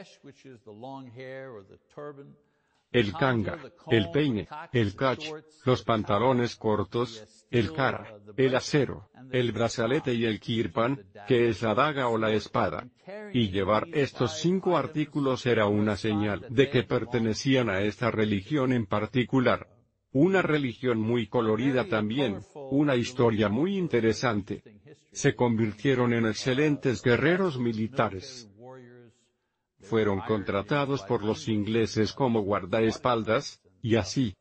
el 2.90 3.12
kanga, 3.12 3.58
el 3.90 4.10
peine, 4.10 4.48
el 4.72 4.96
kach, 4.96 5.22
los 5.64 5.82
pantalones 5.82 6.56
cortos, 6.56 7.44
el 7.50 7.72
kara, 7.72 8.18
el 8.36 8.54
acero, 8.54 9.10
el 9.30 9.52
brazalete 9.52 10.14
y 10.14 10.24
el 10.24 10.40
kirpan, 10.40 11.04
que 11.26 11.48
es 11.48 11.62
la 11.62 11.74
daga 11.74 12.08
o 12.08 12.16
la 12.16 12.32
espada. 12.32 12.88
Y 13.32 13.50
llevar 13.50 13.86
estos 13.92 14.38
cinco 14.38 14.76
artículos 14.76 15.44
era 15.44 15.66
una 15.66 15.96
señal 15.96 16.46
de 16.48 16.70
que 16.70 16.82
pertenecían 16.82 17.68
a 17.68 17.82
esta 17.82 18.10
religión 18.10 18.72
en 18.72 18.86
particular. 18.86 19.68
Una 20.12 20.42
religión 20.42 21.00
muy 21.00 21.26
colorida 21.26 21.86
también, 21.86 22.40
una 22.70 22.96
historia 22.96 23.48
muy 23.48 23.76
interesante. 23.76 24.62
Se 25.12 25.34
convirtieron 25.34 26.12
en 26.12 26.26
excelentes 26.26 27.02
guerreros 27.02 27.58
militares. 27.58 28.50
Fueron 29.80 30.20
contratados 30.20 31.02
por 31.02 31.22
los 31.22 31.48
ingleses 31.48 32.12
como 32.12 32.40
guardaespaldas, 32.42 33.62
y 33.82 33.96
así, 33.96 34.34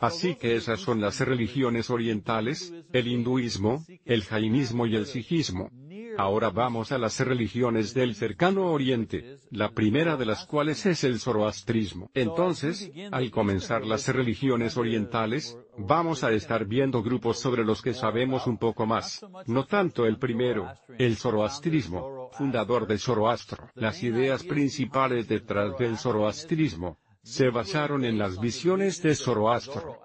Así 0.00 0.36
que 0.36 0.54
esas 0.54 0.80
son 0.80 1.00
las 1.00 1.18
religiones 1.18 1.90
orientales, 1.90 2.72
el 2.92 3.08
hinduismo, 3.08 3.84
el 4.04 4.22
jainismo 4.22 4.86
y 4.86 4.94
el 4.94 5.06
sijismo. 5.06 5.68
Ahora 6.18 6.50
vamos 6.50 6.92
a 6.92 6.98
las 6.98 7.18
religiones 7.20 7.94
del 7.94 8.14
cercano 8.14 8.70
oriente, 8.72 9.38
la 9.50 9.70
primera 9.70 10.16
de 10.16 10.26
las 10.26 10.46
cuales 10.46 10.84
es 10.86 11.04
el 11.04 11.18
zoroastrismo. 11.20 12.10
Entonces, 12.14 12.90
al 13.10 13.30
comenzar 13.30 13.84
las 13.84 14.08
religiones 14.08 14.76
orientales, 14.76 15.56
vamos 15.78 16.24
a 16.24 16.32
estar 16.32 16.66
viendo 16.66 17.02
grupos 17.02 17.38
sobre 17.38 17.64
los 17.64 17.82
que 17.82 17.94
sabemos 17.94 18.46
un 18.46 18.58
poco 18.58 18.86
más, 18.86 19.24
no 19.46 19.64
tanto 19.66 20.06
el 20.06 20.18
primero, 20.18 20.72
el 20.98 21.16
zoroastrismo, 21.16 22.30
fundador 22.32 22.86
de 22.86 22.98
Zoroastro. 22.98 23.70
Las 23.74 24.02
ideas 24.02 24.44
principales 24.44 25.28
detrás 25.28 25.76
del 25.78 25.96
zoroastrismo, 25.96 26.98
se 27.22 27.50
basaron 27.50 28.04
en 28.04 28.18
las 28.18 28.40
visiones 28.40 29.00
de 29.00 29.14
Zoroastro. 29.14 30.00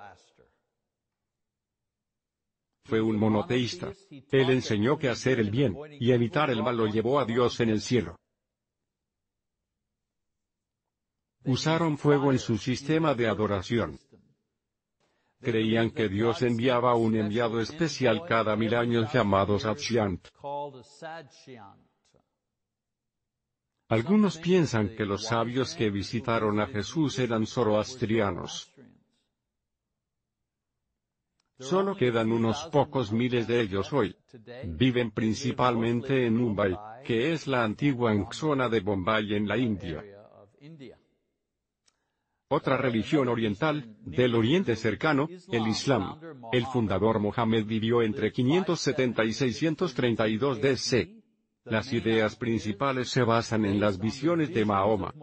Fue 2.88 3.02
un 3.02 3.18
monoteísta. 3.18 3.92
Él 4.32 4.50
enseñó 4.50 4.98
que 4.98 5.10
hacer 5.10 5.42
el 5.42 5.52
bien, 5.52 5.76
y 6.00 6.12
evitar 6.12 6.50
el 6.50 6.64
mal 6.64 6.78
lo 6.78 6.88
llevó 6.88 7.20
a 7.20 7.26
Dios 7.26 7.60
en 7.60 7.70
el 7.70 7.82
cielo. 7.82 8.18
Usaron 11.44 11.98
fuego 11.98 12.32
en 12.32 12.40
su 12.40 12.58
sistema 12.58 13.14
de 13.14 13.28
adoración. 13.28 14.00
Creían 15.42 15.92
que 15.92 16.08
Dios 16.08 16.42
enviaba 16.42 16.96
un 16.96 17.18
enviado 17.18 17.60
especial 17.60 18.26
cada 18.26 18.56
mil 18.56 18.74
años 18.74 19.12
llamado 19.12 19.60
Satshyant. 19.60 20.30
Algunos 23.90 24.38
piensan 24.38 24.96
que 24.96 25.06
los 25.06 25.26
sabios 25.26 25.76
que 25.76 25.90
visitaron 25.90 26.60
a 26.60 26.68
Jesús 26.68 27.20
eran 27.20 27.46
zoroastrianos. 27.46 28.74
Solo 31.60 31.96
quedan 31.96 32.32
unos 32.32 32.70
pocos 32.72 33.12
miles 33.12 33.48
de 33.48 33.62
ellos 33.62 33.92
hoy. 33.92 34.16
Viven 34.66 35.12
principalmente 35.12 36.26
en 36.26 36.38
Mumbai, 36.38 36.78
que 37.04 37.32
es 37.32 37.48
la 37.48 37.64
antigua 37.64 38.14
zona 38.32 38.70
de 38.70 38.80
Bombay 38.80 39.34
en 39.34 39.48
la 39.48 39.58
India. 39.58 40.04
Otra 42.50 42.78
religión 42.78 43.28
oriental, 43.28 43.98
del 44.06 44.36
Oriente 44.36 44.76
cercano, 44.76 45.28
el 45.52 45.68
Islam. 45.68 46.20
El 46.52 46.66
fundador 46.68 47.20
Mohammed 47.20 47.66
vivió 47.66 48.02
entre 48.02 48.32
570 48.32 49.26
y 49.26 49.34
632 49.34 50.62
DC. 50.62 51.24
Las 51.66 51.92
ideas 51.92 52.38
principales 52.38 53.10
se 53.10 53.24
basan 53.24 53.66
en 53.66 53.80
las 53.80 54.00
visiones 54.00 54.54
de 54.54 54.64
Mahoma 54.64 55.14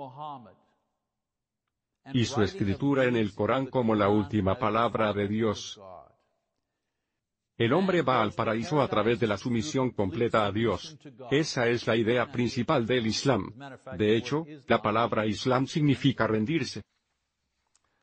y 2.12 2.24
su 2.26 2.42
escritura 2.42 3.04
en 3.04 3.16
el 3.16 3.34
Corán 3.34 3.66
como 3.66 3.94
la 3.94 4.08
última 4.08 4.58
palabra 4.58 5.12
de 5.12 5.26
Dios. 5.26 5.80
El 7.56 7.72
hombre 7.72 8.02
va 8.02 8.20
al 8.20 8.32
paraíso 8.32 8.82
a 8.82 8.88
través 8.88 9.20
de 9.20 9.28
la 9.28 9.36
sumisión 9.36 9.90
completa 9.90 10.44
a 10.44 10.50
Dios. 10.50 10.98
Esa 11.30 11.68
es 11.68 11.86
la 11.86 11.96
idea 11.96 12.30
principal 12.32 12.84
del 12.84 13.06
Islam. 13.06 13.52
De 13.96 14.16
hecho, 14.16 14.44
la 14.66 14.82
palabra 14.82 15.24
Islam 15.26 15.66
significa 15.66 16.26
rendirse. 16.26 16.82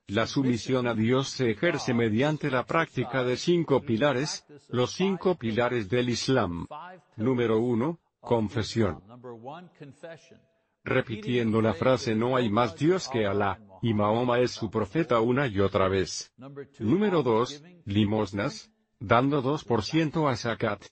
La 0.07 0.25
sumisión 0.25 0.87
a 0.87 0.93
Dios 0.93 1.29
se 1.29 1.51
ejerce 1.51 1.93
mediante 1.93 2.49
la 2.49 2.65
práctica 2.65 3.23
de 3.23 3.37
cinco 3.37 3.81
pilares, 3.81 4.45
los 4.69 4.93
cinco 4.93 5.35
pilares 5.35 5.89
del 5.89 6.09
Islam. 6.09 6.65
Número 7.17 7.59
uno, 7.59 7.99
Confesión. 8.19 9.01
Repitiendo 10.83 11.61
la 11.61 11.73
frase 11.73 12.15
no 12.15 12.35
hay 12.35 12.49
más 12.49 12.75
Dios 12.75 13.07
que 13.09 13.25
Alá, 13.25 13.59
y 13.81 13.93
Mahoma 13.93 14.39
es 14.39 14.51
su 14.51 14.69
profeta 14.69 15.19
una 15.19 15.47
y 15.47 15.59
otra 15.59 15.87
vez. 15.87 16.33
Número 16.79 17.23
2. 17.23 17.63
Limosnas, 17.85 18.70
dando 19.01 19.41
2% 19.41 20.29
a 20.29 20.35
Zakat. 20.37 20.85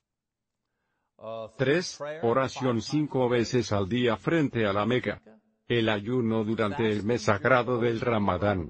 3. 1.58 2.00
Oración 2.24 2.82
cinco 2.82 3.30
veces 3.30 3.72
al 3.72 3.88
día 3.88 4.18
frente 4.18 4.66
a 4.66 4.74
la 4.74 4.86
Meca. 4.86 5.22
El 5.68 5.90
ayuno 5.90 6.44
durante 6.44 6.90
el 6.90 7.04
mes 7.04 7.24
sagrado 7.24 7.78
del 7.78 8.02
Ramadán. 8.02 8.70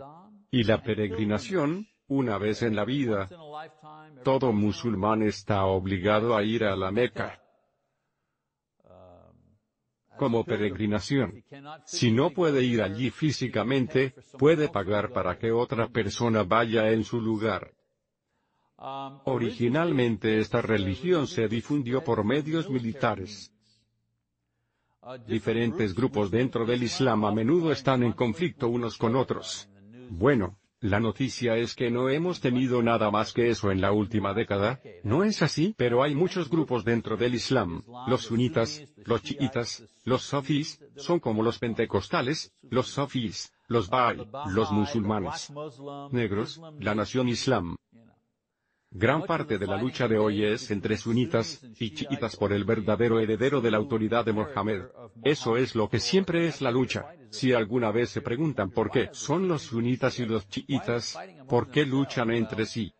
Y 0.52 0.63
la 0.63 0.82
peregrinación, 0.82 1.88
una 2.08 2.38
vez 2.38 2.62
en 2.63 2.75
la 2.75 2.86
vida. 2.86 3.30
Todo 4.23 4.52
musulmán 4.52 5.23
está 5.23 5.65
obligado 5.65 6.36
a 6.36 6.43
ir 6.43 6.65
a 6.65 6.75
la 6.75 6.91
Meca 6.91 7.39
como 10.17 10.43
peregrinación. 10.43 11.45
Si 11.86 12.12
no 12.12 12.32
puede 12.32 12.62
ir 12.63 12.82
allí 12.82 13.10
físicamente, 13.10 14.13
puede 14.38 14.67
pagar 14.67 15.13
para 15.13 15.39
que 15.39 15.54
otra 15.54 15.88
persona 15.88 16.43
vaya 16.43 16.91
en 16.91 17.06
su 17.06 17.21
lugar. 17.21 17.71
Originalmente 19.25 20.39
esta 20.39 20.61
religión 20.61 21.27
se 21.27 21.47
difundió 21.47 22.03
por 22.03 22.23
medios 22.23 22.69
militares. 22.69 23.51
Diferentes 25.27 25.93
grupos 25.93 26.31
dentro 26.31 26.65
del 26.65 26.83
Islam 26.83 27.25
a 27.25 27.31
menudo 27.31 27.71
están 27.71 28.03
en 28.03 28.13
conflicto 28.13 28.69
unos 28.69 28.97
con 28.97 29.15
otros. 29.15 29.69
Bueno, 30.09 30.57
la 30.81 31.01
noticia 31.01 31.57
es 31.57 31.75
que 31.75 31.91
no 31.91 32.07
hemos 32.09 32.39
tenido 32.39 32.81
nada 32.81 33.11
más 33.11 33.33
que 33.33 33.49
eso 33.49 33.69
en 33.69 33.81
la 33.81 33.91
última 33.91 34.33
década, 34.33 34.79
¿no 35.03 35.25
es 35.25 35.41
así? 35.41 35.73
Pero 35.77 36.03
hay 36.03 36.15
muchos 36.15 36.49
grupos 36.49 36.85
dentro 36.85 37.17
del 37.17 37.35
Islam, 37.35 37.83
los 38.07 38.23
sunitas, 38.23 38.81
los 39.05 39.21
chiitas, 39.21 39.83
los 40.05 40.21
sofís, 40.21 40.79
son 40.95 41.19
como 41.19 41.43
los 41.43 41.59
pentecostales, 41.59 42.53
los 42.61 42.87
sofís, 42.87 43.51
los 43.67 43.89
ba'i, 43.89 44.25
los 44.53 44.71
musulmanes 44.71 45.51
negros, 46.11 46.61
la 46.79 46.95
nación 46.95 47.27
islam, 47.27 47.75
Gran 48.91 49.21
parte 49.23 49.60
de 49.60 49.67
la 49.67 49.78
lucha 49.78 50.08
de 50.08 50.17
hoy 50.17 50.43
es 50.43 50.71
entre 50.71 50.97
sunitas 50.97 51.63
y 51.80 51.91
chiitas 51.93 52.36
por 52.36 52.52
el 52.52 52.63
verdadero 52.63 53.19
heredero 53.19 53.62
de 53.62 53.69
la 53.69 53.78
autoridad 53.78 54.25
de 54.25 54.34
Mohammed. 54.34 54.82
Eso 55.23 55.58
es 55.58 55.75
lo 55.75 55.89
que 55.89 55.99
siempre 55.99 56.47
es 56.47 56.60
la 56.60 56.71
lucha. 56.71 57.06
Si 57.30 57.54
alguna 57.54 57.91
vez 57.91 58.10
se 58.10 58.21
preguntan 58.21 58.71
por 58.71 58.89
qué 58.89 59.10
son 59.12 59.47
los 59.47 59.62
sunitas 59.63 60.19
y 60.19 60.25
los 60.25 60.47
chiitas, 60.49 61.19
¿por 61.47 61.69
qué 61.69 61.86
luchan 61.86 62.32
entre 62.32 62.65
sí? 62.65 62.91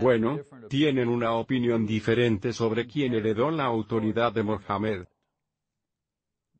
Bueno, 0.00 0.40
tienen 0.70 1.08
una 1.08 1.32
opinión 1.32 1.86
diferente 1.86 2.54
sobre 2.54 2.86
quién 2.86 3.12
heredó 3.12 3.50
la 3.50 3.64
autoridad 3.64 4.32
de 4.32 4.42
Mohammed. 4.42 5.04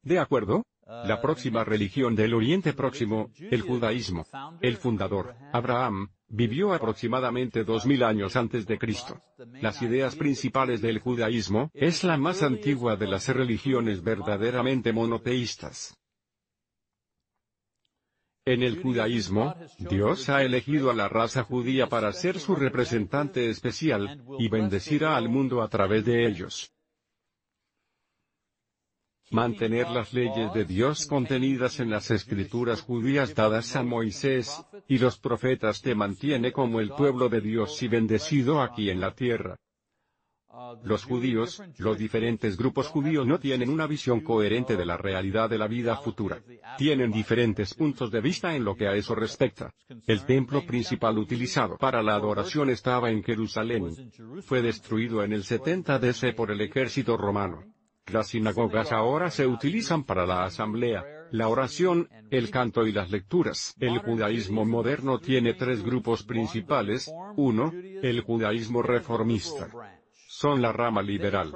¿De 0.03 0.19
acuerdo? 0.19 0.65
La 0.87 1.21
próxima 1.21 1.65
religión 1.65 2.15
del 2.15 2.35
Oriente 2.35 2.73
Próximo, 2.73 3.31
el 3.39 3.61
judaísmo. 3.63 4.27
El 4.61 4.77
fundador, 4.77 5.35
Abraham, 5.53 6.11
Vivió 6.29 6.73
aproximadamente 6.73 7.63
dos 7.63 7.87
mil 7.87 8.03
años 8.03 8.35
antes 8.35 8.67
de 8.67 8.79
Cristo. 8.79 9.21
Las 9.61 9.81
ideas 9.83 10.17
principales 10.17 10.83
del 10.83 10.99
judaísmo 10.99 11.71
es 11.73 12.03
la 12.03 12.17
más 12.17 12.43
antigua 12.43 12.97
de 12.97 13.07
las 13.07 13.29
religiones 13.29 14.03
verdaderamente 14.03 14.93
monoteístas. 14.93 15.97
En 18.45 18.63
el 18.63 18.81
judaísmo, 18.81 19.55
Dios 19.79 20.29
ha 20.29 20.43
elegido 20.43 20.91
a 20.91 20.95
la 20.95 21.09
raza 21.09 21.43
judía 21.45 21.89
para 21.89 22.13
ser 22.13 22.39
su 22.39 22.55
representante 22.55 23.49
especial, 23.49 24.25
y 24.39 24.49
bendecirá 24.49 25.17
al 25.17 25.29
mundo 25.29 25.63
a 25.63 25.69
través 25.69 26.05
de 26.05 26.27
ellos. 26.27 26.73
Mantener 29.31 29.89
las 29.91 30.13
leyes 30.13 30.55
de 30.55 30.65
Dios 30.65 31.07
contenidas 31.07 31.81
en 31.81 31.91
las 31.91 32.11
escrituras 32.13 32.81
judías 32.81 33.35
dadas 33.35 33.75
a 33.75 33.83
Moisés, 33.83 34.65
y 34.87 34.99
los 34.99 35.19
profetas 35.19 35.83
te 35.83 35.97
mantiene 35.97 36.53
como 36.53 36.81
el 36.81 36.91
pueblo 36.91 37.29
de 37.29 37.41
Dios 37.41 37.83
y 37.83 37.89
bendecido 37.89 38.63
aquí 38.63 38.89
en 38.89 39.01
la 39.01 39.15
tierra. 39.15 39.57
Los 40.85 41.05
judíos, 41.05 41.63
los 41.79 41.99
diferentes 41.99 42.57
grupos 42.57 42.87
judíos 42.89 43.27
no 43.27 43.39
tienen 43.39 43.69
una 43.69 43.87
visión 43.87 44.21
coherente 44.21 44.77
de 44.77 44.87
la 44.87 44.97
realidad 44.97 45.51
de 45.51 45.59
la 45.59 45.67
vida 45.67 45.97
futura. 45.97 46.41
Tienen 46.79 47.11
diferentes 47.11 47.75
puntos 47.75 48.11
de 48.11 48.21
vista 48.21 48.55
en 48.55 48.65
lo 48.65 48.75
que 48.75 48.87
a 48.87 48.95
eso 48.95 49.15
respecta. 49.15 49.75
El 50.07 50.25
templo 50.25 50.65
principal 50.65 51.19
utilizado 51.19 51.77
para 51.77 52.03
la 52.03 52.15
adoración 52.15 52.71
estaba 52.71 53.11
en 53.11 53.23
Jerusalén. 53.23 54.13
Fue 54.43 54.63
destruido 54.63 55.23
en 55.23 55.33
el 55.33 55.45
70 55.45 55.99
DC 55.99 56.33
por 56.33 56.51
el 56.51 56.61
ejército 56.61 57.17
romano. 57.17 57.65
Las 58.13 58.29
sinagogas 58.29 58.93
ahora 58.93 59.31
se 59.31 59.47
utilizan 59.47 60.05
para 60.05 60.27
la 60.27 60.45
asamblea, 60.45 61.05
la 61.33 61.49
oración, 61.49 62.09
el 62.31 62.51
canto 62.51 62.87
y 62.87 62.93
las 62.93 63.11
lecturas. 63.11 63.75
El 63.81 63.99
judaísmo 63.99 64.65
moderno 64.65 65.19
tiene 65.19 65.55
tres 65.55 65.83
grupos 65.83 66.23
principales. 66.23 67.11
Uno, 67.37 67.73
el 67.75 68.21
judaísmo 68.21 68.83
reformista. 68.83 69.69
Son 70.29 70.63
la 70.63 70.73
rama 70.73 71.03
liberal. 71.03 71.53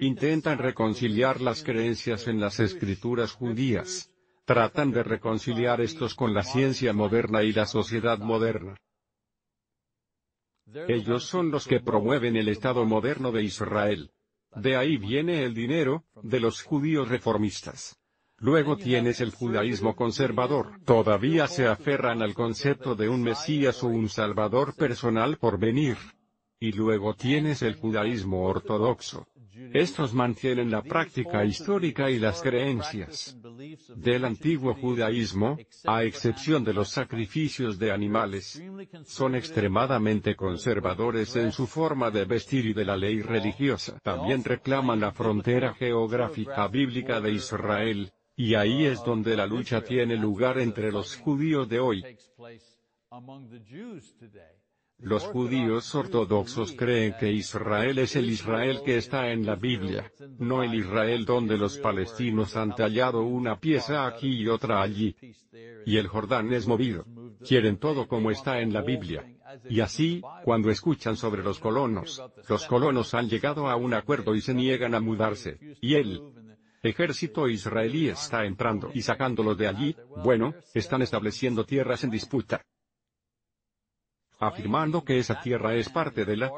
Intentan 0.00 0.58
reconciliar 0.58 1.40
las 1.40 1.62
creencias 1.62 2.26
en 2.26 2.40
las 2.40 2.58
escrituras 2.58 3.32
judías. 3.32 4.10
Tratan 4.44 4.90
de 4.90 5.04
reconciliar 5.04 5.80
estos 5.80 6.16
con 6.16 6.34
la 6.34 6.42
ciencia 6.42 6.92
moderna 6.92 7.44
y 7.44 7.52
la 7.52 7.66
sociedad 7.66 8.18
moderna. 8.18 8.76
Ellos 10.88 11.24
son 11.24 11.50
los 11.50 11.68
que 11.68 11.80
promueven 11.80 12.36
el 12.36 12.48
Estado 12.48 12.84
moderno 12.84 13.30
de 13.30 13.44
Israel. 13.44 14.10
De 14.54 14.76
ahí 14.76 14.96
viene 14.96 15.44
el 15.44 15.54
dinero, 15.54 16.04
de 16.22 16.40
los 16.40 16.62
judíos 16.62 17.08
reformistas. 17.08 17.98
Luego 18.38 18.76
tienes 18.76 19.20
el 19.20 19.30
judaísmo 19.30 19.94
conservador. 19.94 20.80
Todavía 20.84 21.46
se 21.46 21.68
aferran 21.68 22.22
al 22.22 22.34
concepto 22.34 22.96
de 22.96 23.08
un 23.08 23.22
Mesías 23.22 23.82
o 23.84 23.86
un 23.86 24.08
Salvador 24.08 24.74
personal 24.74 25.38
por 25.38 25.60
venir. 25.60 25.96
Y 26.58 26.72
luego 26.72 27.14
tienes 27.14 27.62
el 27.62 27.76
judaísmo 27.76 28.44
ortodoxo. 28.44 29.28
Estos 29.72 30.14
mantienen 30.14 30.70
la 30.70 30.82
práctica 30.82 31.44
histórica 31.44 32.10
y 32.10 32.18
las 32.18 32.40
creencias 32.40 33.36
del 33.96 34.24
antiguo 34.24 34.74
judaísmo, 34.74 35.58
a 35.84 36.04
excepción 36.04 36.64
de 36.64 36.72
los 36.72 36.88
sacrificios 36.88 37.78
de 37.78 37.92
animales. 37.92 38.62
Son 39.04 39.34
extremadamente 39.34 40.34
conservadores 40.36 41.36
en 41.36 41.52
su 41.52 41.66
forma 41.66 42.10
de 42.10 42.24
vestir 42.24 42.66
y 42.66 42.72
de 42.72 42.84
la 42.84 42.96
ley 42.96 43.20
religiosa. 43.20 43.98
También 44.02 44.42
reclaman 44.42 45.00
la 45.00 45.12
frontera 45.12 45.74
geográfica 45.74 46.66
bíblica 46.68 47.20
de 47.20 47.32
Israel, 47.32 48.12
y 48.34 48.54
ahí 48.54 48.86
es 48.86 49.04
donde 49.04 49.36
la 49.36 49.46
lucha 49.46 49.82
tiene 49.82 50.16
lugar 50.16 50.58
entre 50.58 50.90
los 50.90 51.16
judíos 51.16 51.68
de 51.68 51.80
hoy. 51.80 52.04
Los 55.02 55.24
judíos 55.24 55.92
ortodoxos 55.96 56.72
creen 56.72 57.16
que 57.18 57.32
Israel 57.32 57.98
es 57.98 58.14
el 58.14 58.30
Israel 58.30 58.82
que 58.84 58.96
está 58.96 59.32
en 59.32 59.44
la 59.44 59.56
Biblia, 59.56 60.12
no 60.38 60.62
el 60.62 60.76
Israel 60.76 61.24
donde 61.24 61.58
los 61.58 61.78
palestinos 61.78 62.56
han 62.56 62.74
tallado 62.76 63.22
una 63.22 63.58
pieza 63.58 64.06
aquí 64.06 64.28
y 64.28 64.46
otra 64.46 64.80
allí. 64.80 65.16
Y 65.84 65.96
el 65.96 66.06
Jordán 66.06 66.52
es 66.52 66.68
movido. 66.68 67.04
Quieren 67.44 67.78
todo 67.78 68.06
como 68.06 68.30
está 68.30 68.60
en 68.60 68.72
la 68.72 68.82
Biblia. 68.82 69.26
Y 69.68 69.80
así, 69.80 70.22
cuando 70.44 70.70
escuchan 70.70 71.16
sobre 71.16 71.42
los 71.42 71.58
colonos, 71.58 72.22
los 72.48 72.66
colonos 72.66 73.12
han 73.14 73.28
llegado 73.28 73.68
a 73.68 73.74
un 73.74 73.94
acuerdo 73.94 74.36
y 74.36 74.40
se 74.40 74.54
niegan 74.54 74.94
a 74.94 75.00
mudarse, 75.00 75.58
y 75.80 75.96
el 75.96 76.22
ejército 76.80 77.48
israelí 77.48 78.08
está 78.08 78.44
entrando 78.44 78.90
y 78.94 79.02
sacándolos 79.02 79.58
de 79.58 79.66
allí, 79.66 79.96
bueno, 80.24 80.54
están 80.74 81.02
estableciendo 81.02 81.64
tierras 81.64 82.04
en 82.04 82.10
disputa 82.10 82.62
afirmando 84.42 85.04
que 85.04 85.18
esa 85.18 85.40
tierra 85.40 85.74
es 85.76 85.88
parte 85.88 86.24
de 86.24 86.36
la 86.36 86.50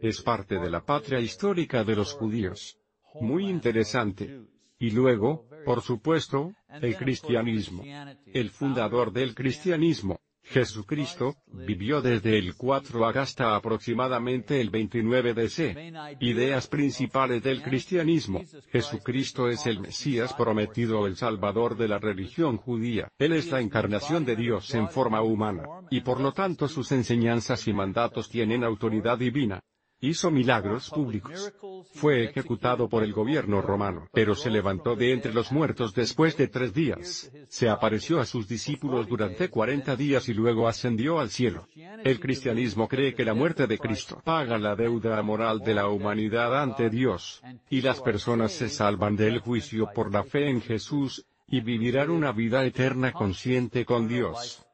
es 0.00 0.22
parte 0.22 0.58
de 0.58 0.70
la 0.70 0.84
patria 0.84 1.18
histórica 1.18 1.82
de 1.82 1.96
los 1.96 2.12
judíos. 2.12 2.78
Muy 3.20 3.48
interesante. 3.48 4.46
Y 4.78 4.90
luego, 4.92 5.48
por 5.64 5.82
supuesto, 5.82 6.52
el 6.68 6.96
cristianismo. 6.96 7.82
El 8.26 8.50
fundador 8.50 9.12
del 9.12 9.34
cristianismo, 9.34 10.20
Jesucristo, 10.50 11.36
vivió 11.46 12.00
desde 12.00 12.38
el 12.38 12.54
4 12.56 13.06
hasta 13.06 13.54
aproximadamente 13.54 14.60
el 14.60 14.70
29 14.70 15.34
DC. 15.34 15.92
Ideas 16.20 16.66
principales 16.68 17.42
del 17.42 17.62
cristianismo. 17.62 18.40
Jesucristo 18.70 19.48
es 19.48 19.66
el 19.66 19.80
Mesías 19.80 20.32
prometido 20.32 21.06
el 21.06 21.16
Salvador 21.16 21.76
de 21.76 21.88
la 21.88 21.98
religión 21.98 22.56
judía. 22.56 23.08
Él 23.18 23.34
es 23.34 23.50
la 23.50 23.60
encarnación 23.60 24.24
de 24.24 24.36
Dios 24.36 24.74
en 24.74 24.88
forma 24.88 25.20
humana, 25.22 25.64
y 25.90 26.00
por 26.00 26.20
lo 26.20 26.32
tanto 26.32 26.66
sus 26.66 26.92
enseñanzas 26.92 27.68
y 27.68 27.72
mandatos 27.72 28.28
tienen 28.30 28.64
autoridad 28.64 29.18
divina. 29.18 29.60
Hizo 30.00 30.30
milagros 30.30 30.90
públicos. 30.90 31.52
Fue 31.94 32.24
ejecutado 32.24 32.88
por 32.88 33.02
el 33.02 33.12
gobierno 33.12 33.60
romano, 33.60 34.08
pero 34.12 34.36
se 34.36 34.48
levantó 34.48 34.94
de 34.94 35.12
entre 35.12 35.34
los 35.34 35.50
muertos 35.50 35.92
después 35.92 36.36
de 36.36 36.46
tres 36.46 36.72
días. 36.72 37.32
Se 37.48 37.68
apareció 37.68 38.20
a 38.20 38.24
sus 38.24 38.46
discípulos 38.46 39.08
durante 39.08 39.48
cuarenta 39.48 39.96
días 39.96 40.28
y 40.28 40.34
luego 40.34 40.68
ascendió 40.68 41.18
al 41.18 41.30
cielo. 41.30 41.66
El 42.04 42.20
cristianismo 42.20 42.86
cree 42.86 43.14
que 43.14 43.24
la 43.24 43.34
muerte 43.34 43.66
de 43.66 43.78
Cristo 43.78 44.22
paga 44.24 44.56
la 44.56 44.76
deuda 44.76 45.20
moral 45.22 45.60
de 45.60 45.74
la 45.74 45.88
humanidad 45.88 46.60
ante 46.60 46.90
Dios, 46.90 47.42
y 47.68 47.80
las 47.80 48.00
personas 48.00 48.52
se 48.52 48.68
salvan 48.68 49.16
del 49.16 49.40
juicio 49.40 49.90
por 49.92 50.12
la 50.12 50.22
fe 50.22 50.48
en 50.48 50.60
Jesús, 50.60 51.26
y 51.48 51.60
vivirán 51.60 52.10
una 52.10 52.30
vida 52.30 52.64
eterna 52.64 53.12
consciente 53.12 53.84
con 53.84 54.06
Dios. 54.06 54.67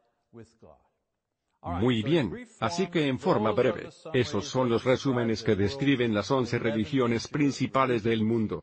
Muy 1.65 2.03
bien, 2.03 2.47
así 2.61 2.89
que 2.89 3.09
en 3.09 3.19
forma 3.19 3.53
breve, 3.53 3.89
esos 4.13 4.47
son 4.47 4.69
los 4.69 4.85
resúmenes 4.85 5.43
que 5.43 5.57
describen 5.57 6.13
las 6.13 6.31
once 6.31 6.59
religiones 6.59 7.27
principales 7.29 8.03
del 8.03 8.23
mundo. 8.23 8.63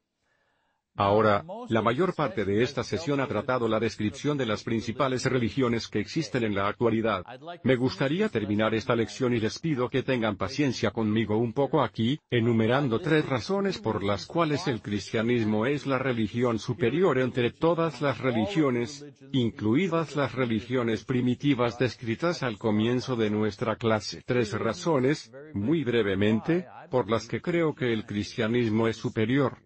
Ahora, 1.01 1.43
la 1.69 1.81
mayor 1.81 2.13
parte 2.13 2.45
de 2.45 2.61
esta 2.61 2.83
sesión 2.83 3.19
ha 3.21 3.27
tratado 3.27 3.67
la 3.67 3.79
descripción 3.79 4.37
de 4.37 4.45
las 4.45 4.63
principales 4.63 5.25
religiones 5.25 5.87
que 5.87 5.99
existen 5.99 6.43
en 6.43 6.53
la 6.53 6.67
actualidad. 6.67 7.23
Me 7.63 7.75
gustaría 7.75 8.29
terminar 8.29 8.75
esta 8.75 8.95
lección 8.95 9.33
y 9.33 9.39
les 9.39 9.57
pido 9.57 9.89
que 9.89 10.03
tengan 10.03 10.37
paciencia 10.37 10.91
conmigo 10.91 11.37
un 11.37 11.53
poco 11.53 11.81
aquí, 11.81 12.19
enumerando 12.29 12.99
tres 12.99 13.25
razones 13.25 13.79
por 13.79 14.03
las 14.03 14.27
cuales 14.27 14.67
el 14.67 14.83
cristianismo 14.83 15.65
es 15.65 15.87
la 15.87 15.97
religión 15.97 16.59
superior 16.59 17.17
entre 17.17 17.49
todas 17.51 17.99
las 17.99 18.19
religiones, 18.19 19.03
incluidas 19.31 20.15
las 20.15 20.35
religiones 20.35 21.03
primitivas 21.03 21.79
descritas 21.79 22.43
al 22.43 22.59
comienzo 22.59 23.15
de 23.15 23.31
nuestra 23.31 23.75
clase. 23.75 24.21
Tres 24.23 24.53
razones, 24.53 25.33
muy 25.55 25.83
brevemente, 25.83 26.67
por 26.91 27.09
las 27.09 27.27
que 27.27 27.41
creo 27.41 27.73
que 27.73 27.91
el 27.91 28.05
cristianismo 28.05 28.87
es 28.87 28.97
superior. 28.97 29.57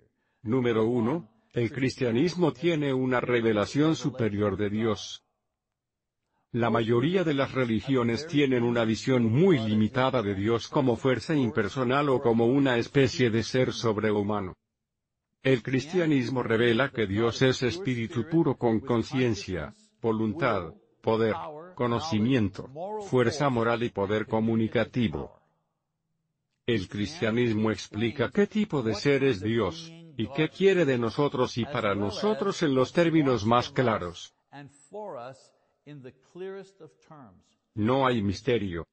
Número 0.46 0.86
1. 0.86 1.28
El 1.54 1.72
cristianismo 1.72 2.54
tiene 2.54 2.94
una 2.94 3.20
revelación 3.20 3.96
superior 3.96 4.58
de 4.58 4.70
Dios. 4.70 5.24
La 6.52 6.70
mayoría 6.70 7.24
de 7.24 7.34
las 7.34 7.54
religiones 7.54 8.28
tienen 8.28 8.62
una 8.62 8.86
visión 8.86 9.26
muy 9.26 9.58
limitada 9.58 10.22
de 10.22 10.36
Dios 10.36 10.68
como 10.68 10.98
fuerza 10.98 11.34
impersonal 11.34 12.10
o 12.10 12.22
como 12.22 12.46
una 12.46 12.78
especie 12.78 13.32
de 13.32 13.42
ser 13.42 13.74
sobrehumano. 13.74 14.54
El 15.42 15.64
cristianismo 15.64 16.44
revela 16.44 16.92
que 16.92 17.08
Dios 17.08 17.42
es 17.42 17.64
espíritu 17.64 18.30
puro 18.30 18.56
con 18.56 18.82
conciencia, 18.82 19.74
voluntad, 20.00 20.76
poder, 21.02 21.34
conocimiento, 21.74 22.70
fuerza 23.10 23.50
moral 23.50 23.82
y 23.82 23.90
poder 23.90 24.28
comunicativo. 24.28 25.42
El 26.68 26.88
cristianismo 26.88 27.72
explica 27.72 28.30
qué 28.30 28.46
tipo 28.46 28.84
de 28.84 28.94
ser 28.94 29.24
es 29.24 29.42
Dios, 29.42 29.92
y 30.18 30.28
qué 30.28 30.50
quiere 30.50 30.86
de 30.86 30.98
nosotros 30.98 31.58
y 31.58 31.66
para 31.66 31.96
nosotros 31.96 32.62
en 32.64 32.76
los 32.76 32.94
términos 32.94 33.46
más 33.46 33.70
claros. 33.70 34.34
No 37.76 38.08
hay 38.08 38.22
misterio. 38.22 38.86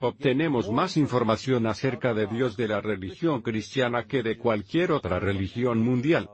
Obtenemos 0.00 0.70
más 0.70 0.96
información 0.96 1.66
acerca 1.66 2.14
de 2.14 2.26
Dios 2.26 2.56
de 2.56 2.68
la 2.68 2.80
religión 2.80 3.42
cristiana 3.42 4.06
que 4.06 4.22
de 4.22 4.38
cualquier 4.38 4.92
otra 4.92 5.18
religión 5.18 5.80
mundial. 5.80 6.28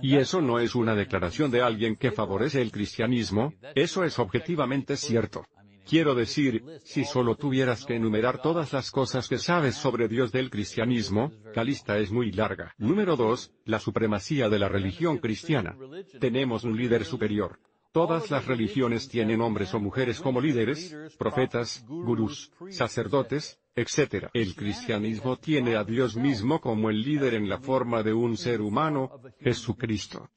Y 0.00 0.16
eso 0.16 0.40
no 0.40 0.58
es 0.58 0.74
una 0.74 0.94
declaración 0.94 1.50
de 1.50 1.62
alguien 1.62 1.96
que 1.96 2.10
favorece 2.10 2.60
el 2.60 2.72
cristianismo, 2.72 3.54
eso 3.74 4.04
es 4.04 4.18
objetivamente 4.18 4.96
cierto. 4.96 5.46
Quiero 5.86 6.14
decir, 6.14 6.64
si 6.84 7.04
solo 7.04 7.36
tuvieras 7.36 7.84
que 7.84 7.96
enumerar 7.96 8.40
todas 8.40 8.72
las 8.72 8.90
cosas 8.90 9.28
que 9.28 9.38
sabes 9.38 9.74
sobre 9.74 10.08
Dios 10.08 10.32
del 10.32 10.50
cristianismo, 10.50 11.32
la 11.54 11.64
lista 11.64 11.98
es 11.98 12.10
muy 12.10 12.32
larga. 12.32 12.74
Número 12.78 13.16
2, 13.16 13.52
la 13.66 13.78
supremacía 13.78 14.48
de 14.48 14.58
la 14.58 14.68
religión 14.68 15.18
cristiana. 15.18 15.76
Tenemos 16.20 16.64
un 16.64 16.76
líder 16.76 17.04
superior. 17.04 17.58
Todas 17.92 18.28
las 18.30 18.46
religiones 18.46 19.08
tienen 19.08 19.40
hombres 19.40 19.72
o 19.72 19.78
mujeres 19.78 20.20
como 20.20 20.40
líderes, 20.40 20.96
profetas, 21.16 21.84
gurús, 21.86 22.50
sacerdotes, 22.70 23.60
etc. 23.76 24.30
El 24.34 24.56
cristianismo 24.56 25.36
tiene 25.36 25.76
a 25.76 25.84
Dios 25.84 26.16
mismo 26.16 26.60
como 26.60 26.90
el 26.90 27.02
líder 27.02 27.34
en 27.34 27.48
la 27.48 27.58
forma 27.58 28.02
de 28.02 28.12
un 28.12 28.36
ser 28.36 28.62
humano, 28.62 29.12
Jesucristo. 29.38 30.28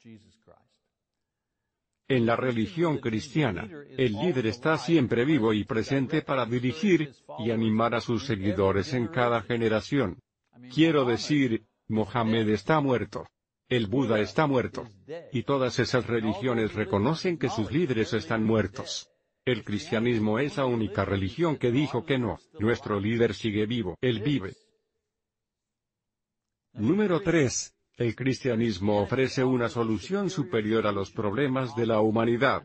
En 2.09 2.25
la 2.25 2.37
religión 2.37 2.99
cristiana, 2.99 3.69
el 3.97 4.13
líder 4.13 4.47
está 4.47 4.77
siempre 4.77 5.25
vivo 5.25 5.51
y 5.51 5.65
presente 5.65 6.21
para 6.21 6.45
dirigir, 6.45 7.11
y 7.39 7.51
animar 7.51 7.93
a 7.95 8.01
sus 8.01 8.25
seguidores 8.25 8.93
en 8.93 9.07
cada 9.07 9.41
generación. 9.41 10.19
Quiero 10.73 11.03
decir, 11.03 11.65
Mohammed 11.89 12.47
está 12.49 12.79
muerto. 12.79 13.27
El 13.67 13.87
Buda 13.87 14.21
está 14.21 14.47
muerto. 14.47 14.87
Y 15.33 15.43
todas 15.43 15.79
esas 15.79 16.07
religiones 16.07 16.73
reconocen 16.73 17.37
que 17.37 17.49
sus 17.49 17.69
líderes 17.71 18.13
están 18.13 18.43
muertos. 18.43 19.09
El 19.43 19.65
cristianismo 19.65 20.39
es 20.39 20.57
la 20.57 20.65
única 20.65 21.03
religión 21.03 21.57
que 21.57 21.71
dijo 21.71 22.05
que 22.05 22.17
no, 22.17 22.39
nuestro 22.59 22.99
líder 22.99 23.33
sigue 23.33 23.65
vivo, 23.65 23.97
él 24.01 24.21
vive. 24.21 24.55
Número 26.73 27.21
3. 27.21 27.76
El 27.97 28.15
cristianismo 28.15 29.01
ofrece 29.01 29.43
una 29.43 29.69
solución 29.69 30.29
superior 30.29 30.85
a 30.85 30.91
los 30.91 31.11
problemas 31.11 31.75
de 31.75 31.87
la 31.87 31.99
humanidad. 31.99 32.61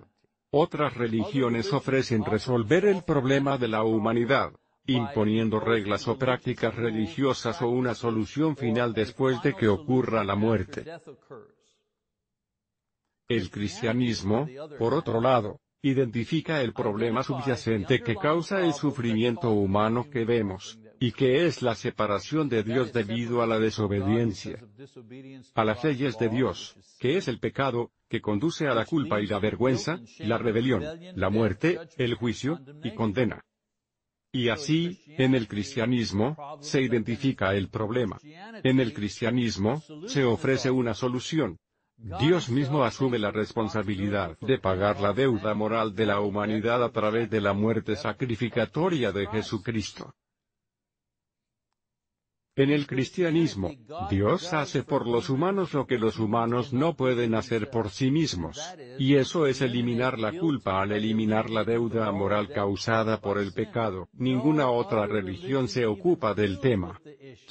Otras 0.51 0.95
religiones 0.95 1.73
ofrecen 1.73 2.23
resolver 2.23 2.85
el 2.85 3.03
problema 3.03 3.57
de 3.57 3.69
la 3.69 3.83
humanidad, 3.83 4.53
imponiendo 4.85 5.59
reglas 5.59 6.07
o 6.07 6.19
prácticas 6.19 6.75
religiosas 6.75 7.63
o 7.63 7.71
una 7.71 7.95
solución 7.95 8.59
final 8.59 8.93
después 8.93 9.41
de 9.43 9.55
que 9.55 9.69
ocurra 9.69 10.23
la 10.23 10.35
muerte. 10.35 10.85
El 13.27 13.51
cristianismo, 13.51 14.47
por 14.79 14.93
otro 14.93 15.19
lado, 15.23 15.61
identifica 15.81 16.61
el 16.61 16.75
problema 16.75 17.23
subyacente 17.23 18.03
que 18.03 18.17
causa 18.17 18.61
el 18.61 18.75
sufrimiento 18.75 19.51
humano 19.51 20.11
que 20.11 20.27
vemos, 20.27 20.79
y 21.03 21.11
que 21.11 21.47
es 21.47 21.63
la 21.63 21.75
separación 21.75 22.49
de 22.49 22.63
Dios 22.63 22.93
debido 22.93 23.43
a 23.43 23.47
la 23.49 23.59
desobediencia 23.59 24.61
a 25.53 25.65
las 25.65 25.83
leyes 25.83 26.17
de 26.17 26.29
Dios, 26.29 26.77
que 27.01 27.17
es 27.17 27.27
el 27.27 27.41
pecado, 27.41 27.91
que 28.09 28.21
conduce 28.21 28.69
a 28.69 28.75
la 28.75 28.85
culpa 28.85 29.21
y 29.21 29.27
la 29.27 29.41
vergüenza, 29.41 29.99
la 30.21 30.39
rebelión, 30.39 30.85
la 31.17 31.29
muerte, 31.29 31.81
el 31.97 32.15
juicio, 32.15 32.61
y 32.85 32.95
condena. 32.95 33.45
Y 34.31 34.49
así, 34.49 35.03
en 35.09 35.35
el 35.35 35.49
cristianismo, 35.49 36.37
se 36.61 36.81
identifica 36.81 37.53
el 37.57 37.69
problema. 37.69 38.21
En 38.63 38.79
el 38.79 38.95
cristianismo, 38.95 39.83
se 40.07 40.23
ofrece 40.23 40.71
una 40.71 40.95
solución. 40.95 41.59
Dios 41.97 42.49
mismo 42.49 42.85
asume 42.85 43.19
la 43.19 43.33
responsabilidad 43.33 44.39
de 44.41 44.59
pagar 44.59 45.01
la 45.01 45.13
deuda 45.13 45.53
moral 45.55 45.97
de 45.97 46.07
la 46.07 46.21
humanidad 46.21 46.85
a 46.85 46.93
través 46.93 47.29
de 47.29 47.41
la 47.41 47.55
muerte 47.55 47.97
sacrificatoria 47.97 49.11
de 49.11 49.27
Jesucristo. 49.27 50.15
En 52.55 52.71
el 52.71 52.87
cristianismo, 52.87 53.71
Dios 54.11 54.53
hace 54.53 54.83
por 54.83 55.07
los 55.07 55.31
humanos 55.31 55.73
lo 55.73 55.87
que 55.87 55.97
los 55.97 56.19
humanos 56.19 56.75
no 56.75 56.95
pueden 56.95 57.35
hacer 57.35 57.71
por 57.71 57.89
sí 57.89 58.11
mismos, 58.11 58.61
y 58.99 59.15
eso 59.15 59.47
es 59.47 59.63
eliminar 59.63 60.19
la 60.19 60.39
culpa 60.39 60.83
al 60.83 60.93
eliminar 60.93 61.49
la 61.49 61.65
deuda 61.65 62.13
moral 62.13 62.51
causada 62.51 63.23
por 63.23 63.39
el 63.39 63.55
pecado. 63.55 64.11
Ninguna 64.13 64.69
otra 64.69 65.07
religión 65.07 65.67
se 65.67 65.87
ocupa 65.87 66.35
del 66.35 66.61
tema. 66.61 67.01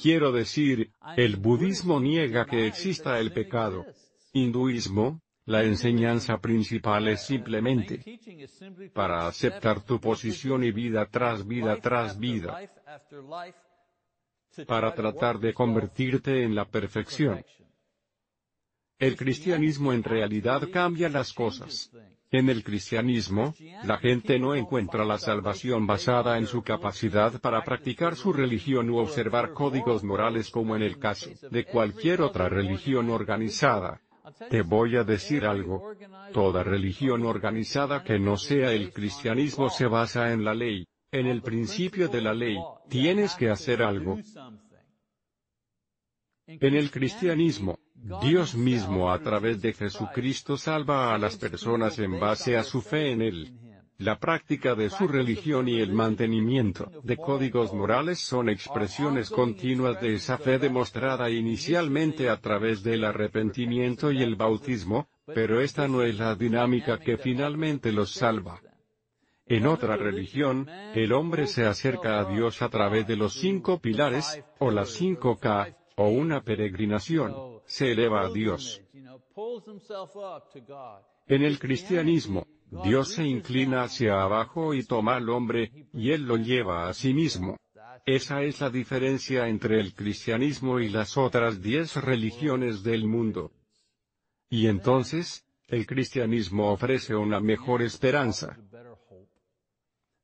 Quiero 0.00 0.30
decir, 0.30 0.92
el 1.16 1.34
budismo 1.34 1.98
niega 1.98 2.46
que 2.46 2.68
exista 2.68 3.18
el 3.18 3.32
pecado. 3.32 3.84
Hinduismo, 4.32 5.20
la 5.46 5.64
enseñanza 5.64 6.38
principal 6.38 7.08
es 7.08 7.26
simplemente 7.26 8.04
para 8.94 9.26
aceptar 9.26 9.84
tu 9.84 10.00
posición 10.00 10.62
y 10.62 10.70
vida 10.70 11.06
tras 11.10 11.44
vida 11.44 11.76
tras 11.80 12.16
vida 12.20 12.60
para 14.66 14.94
tratar 14.94 15.38
de 15.38 15.54
convertirte 15.54 16.42
en 16.42 16.54
la 16.54 16.64
perfección. 16.64 17.44
El 18.98 19.16
cristianismo 19.16 19.92
en 19.92 20.02
realidad 20.02 20.68
cambia 20.72 21.08
las 21.08 21.32
cosas. 21.32 21.90
En 22.30 22.48
el 22.48 22.64
cristianismo, 22.64 23.54
la 23.84 23.98
gente 23.98 24.38
no 24.38 24.54
encuentra 24.54 25.04
la 25.04 25.18
salvación 25.18 25.86
basada 25.86 26.38
en 26.38 26.46
su 26.46 26.62
capacidad 26.62 27.38
para 27.40 27.62
practicar 27.62 28.16
su 28.16 28.32
religión 28.32 28.88
u 28.88 28.98
observar 28.98 29.52
códigos 29.52 30.02
morales 30.02 30.50
como 30.50 30.74
en 30.74 30.82
el 30.82 30.98
caso 30.98 31.30
de 31.50 31.64
cualquier 31.64 32.22
otra 32.22 32.48
religión 32.48 33.10
organizada. 33.10 34.00
Te 34.48 34.62
voy 34.62 34.96
a 34.96 35.04
decir 35.04 35.44
algo. 35.44 35.92
Toda 36.32 36.62
religión 36.62 37.26
organizada 37.26 38.02
que 38.02 38.18
no 38.18 38.36
sea 38.36 38.72
el 38.72 38.92
cristianismo 38.92 39.68
se 39.68 39.86
basa 39.86 40.32
en 40.32 40.44
la 40.44 40.54
ley, 40.54 40.86
en 41.12 41.26
el 41.26 41.42
principio 41.42 42.08
de 42.08 42.22
la 42.22 42.32
ley, 42.32 42.56
tienes 42.88 43.34
que 43.34 43.50
hacer 43.50 43.82
algo. 43.82 44.18
En 46.46 46.74
el 46.74 46.90
cristianismo, 46.90 47.78
Dios 48.22 48.56
mismo 48.56 49.12
a 49.12 49.18
través 49.20 49.60
de 49.60 49.74
Jesucristo 49.74 50.56
salva 50.56 51.14
a 51.14 51.18
las 51.18 51.36
personas 51.36 51.98
en 51.98 52.18
base 52.18 52.56
a 52.56 52.64
su 52.64 52.80
fe 52.80 53.12
en 53.12 53.20
Él. 53.22 53.58
La 53.98 54.18
práctica 54.18 54.74
de 54.74 54.90
su 54.90 55.06
religión 55.06 55.68
y 55.68 55.80
el 55.80 55.92
mantenimiento 55.92 56.90
de 57.04 57.16
códigos 57.18 57.72
morales 57.72 58.18
son 58.18 58.48
expresiones 58.48 59.30
continuas 59.30 60.00
de 60.00 60.14
esa 60.14 60.38
fe 60.38 60.58
demostrada 60.58 61.30
inicialmente 61.30 62.30
a 62.30 62.40
través 62.40 62.82
del 62.82 63.04
arrepentimiento 63.04 64.10
y 64.10 64.22
el 64.22 64.34
bautismo, 64.34 65.08
pero 65.26 65.60
esta 65.60 65.86
no 65.86 66.02
es 66.02 66.18
la 66.18 66.34
dinámica 66.34 66.98
que 66.98 67.18
finalmente 67.18 67.92
los 67.92 68.12
salva. 68.12 68.60
En 69.46 69.66
otra 69.66 69.96
religión, 69.96 70.68
el 70.94 71.12
hombre 71.12 71.46
se 71.46 71.66
acerca 71.66 72.20
a 72.20 72.24
Dios 72.24 72.62
a 72.62 72.68
través 72.68 73.06
de 73.06 73.16
los 73.16 73.34
cinco 73.34 73.80
pilares, 73.80 74.42
o 74.58 74.70
las 74.70 74.90
cinco 74.90 75.36
K, 75.36 75.76
o 75.96 76.08
una 76.08 76.42
peregrinación, 76.42 77.60
se 77.66 77.92
eleva 77.92 78.22
a 78.22 78.30
Dios. 78.30 78.82
En 81.26 81.42
el 81.42 81.58
cristianismo, 81.58 82.46
Dios 82.84 83.08
se 83.08 83.24
inclina 83.24 83.82
hacia 83.82 84.22
abajo 84.22 84.74
y 84.74 84.84
toma 84.84 85.16
al 85.16 85.28
hombre, 85.28 85.88
y 85.92 86.12
él 86.12 86.22
lo 86.22 86.36
lleva 86.36 86.88
a 86.88 86.94
sí 86.94 87.12
mismo. 87.12 87.58
Esa 88.06 88.42
es 88.42 88.60
la 88.60 88.70
diferencia 88.70 89.48
entre 89.48 89.78
el 89.78 89.94
cristianismo 89.94 90.80
y 90.80 90.88
las 90.88 91.16
otras 91.16 91.62
diez 91.62 91.96
religiones 91.96 92.82
del 92.82 93.06
mundo. 93.06 93.52
Y 94.48 94.66
entonces, 94.66 95.46
el 95.68 95.86
cristianismo 95.86 96.72
ofrece 96.72 97.14
una 97.14 97.40
mejor 97.40 97.82
esperanza. 97.82 98.58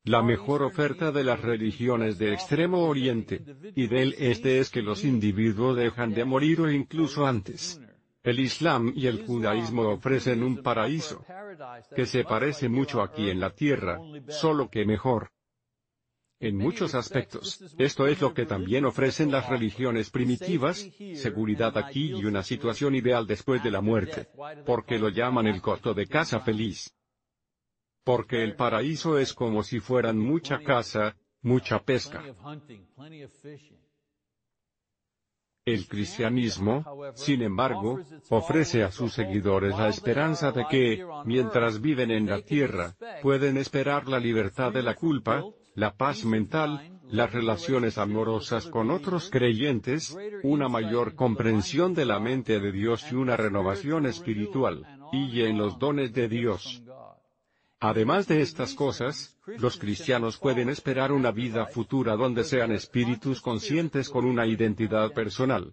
La 0.09 0.23
mejor 0.23 0.63
oferta 0.63 1.11
de 1.11 1.23
las 1.23 1.39
religiones 1.39 2.17
de 2.17 2.33
Extremo 2.33 2.87
Oriente 2.87 3.43
y 3.75 3.85
del 3.85 4.15
Este 4.17 4.57
es 4.57 4.71
que 4.71 4.81
los 4.81 5.05
individuos 5.05 5.77
dejan 5.77 6.15
de 6.15 6.25
morir 6.25 6.61
o 6.61 6.71
incluso 6.71 7.27
antes. 7.27 7.79
El 8.23 8.39
Islam 8.39 8.91
y 8.95 9.05
el 9.05 9.23
judaísmo 9.23 9.83
ofrecen 9.83 10.41
un 10.41 10.63
paraíso 10.63 11.23
que 11.95 12.07
se 12.07 12.23
parece 12.23 12.69
mucho 12.69 13.03
aquí 13.03 13.29
en 13.29 13.39
la 13.39 13.51
tierra, 13.51 13.99
solo 14.29 14.67
que 14.67 14.83
mejor. 14.83 15.29
En 16.39 16.57
muchos 16.57 16.95
aspectos, 16.95 17.63
esto 17.77 18.07
es 18.07 18.19
lo 18.19 18.33
que 18.33 18.47
también 18.47 18.85
ofrecen 18.85 19.29
las 19.29 19.47
religiones 19.47 20.09
primitivas, 20.09 20.89
seguridad 21.13 21.77
aquí 21.77 22.13
y 22.15 22.25
una 22.25 22.41
situación 22.41 22.95
ideal 22.95 23.27
después 23.27 23.61
de 23.61 23.69
la 23.69 23.81
muerte, 23.81 24.27
porque 24.65 24.97
lo 24.97 25.09
llaman 25.09 25.45
el 25.45 25.61
costo 25.61 25.93
de 25.93 26.07
casa 26.07 26.39
feliz 26.39 26.95
porque 28.09 28.43
el 28.43 28.55
paraíso 28.55 29.19
es 29.19 29.35
como 29.35 29.61
si 29.61 29.79
fueran 29.79 30.17
mucha 30.17 30.57
caza, 30.63 31.15
mucha 31.43 31.77
pesca. 31.77 32.23
El 35.63 35.87
cristianismo, 35.87 36.83
sin 37.13 37.43
embargo, 37.43 37.99
ofrece 38.31 38.83
a 38.83 38.91
sus 38.91 39.13
seguidores 39.13 39.77
la 39.77 39.89
esperanza 39.89 40.51
de 40.51 40.65
que, 40.67 41.05
mientras 41.25 41.81
viven 41.81 42.09
en 42.09 42.25
la 42.25 42.41
tierra, 42.41 42.95
pueden 43.21 43.57
esperar 43.57 44.07
la 44.07 44.19
libertad 44.19 44.73
de 44.73 44.81
la 44.81 44.95
culpa, 44.95 45.43
la 45.75 45.95
paz 45.95 46.25
mental, 46.25 46.99
las 47.11 47.31
relaciones 47.31 47.99
amorosas 47.99 48.65
con 48.65 48.89
otros 48.89 49.29
creyentes, 49.29 50.17
una 50.41 50.67
mayor 50.67 51.13
comprensión 51.13 51.93
de 51.93 52.05
la 52.05 52.19
mente 52.19 52.59
de 52.59 52.71
Dios 52.71 53.05
y 53.11 53.15
una 53.15 53.37
renovación 53.37 54.07
espiritual, 54.07 54.83
y 55.11 55.41
en 55.41 55.59
los 55.59 55.77
dones 55.77 56.11
de 56.11 56.27
Dios. 56.27 56.83
Además 57.81 58.27
de 58.27 58.41
estas 58.41 58.73
cosas, 58.73 59.37
los 59.45 59.77
cristianos 59.77 60.37
pueden 60.37 60.69
esperar 60.69 61.13
una 61.13 61.31
vida 61.31 61.65
futura 61.65 62.17
donde 62.17 62.43
sean 62.43 62.73
espíritus 62.73 63.41
conscientes 63.41 64.09
con 64.09 64.25
una 64.25 64.45
identidad 64.45 65.13
personal, 65.13 65.71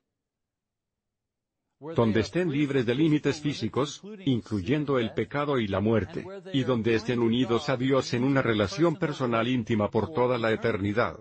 donde 1.80 2.20
estén 2.20 2.52
libres 2.52 2.86
de 2.86 2.94
límites 2.94 3.40
físicos, 3.40 4.02
incluyendo 4.24 5.00
el 5.00 5.14
pecado 5.14 5.58
y 5.58 5.66
la 5.66 5.80
muerte, 5.80 6.24
y 6.52 6.62
donde 6.62 6.94
estén 6.94 7.18
unidos 7.18 7.68
a 7.68 7.76
Dios 7.76 8.14
en 8.14 8.22
una 8.22 8.40
relación 8.40 8.96
personal 8.96 9.48
íntima 9.48 9.90
por 9.90 10.12
toda 10.12 10.38
la 10.38 10.52
eternidad. 10.52 11.18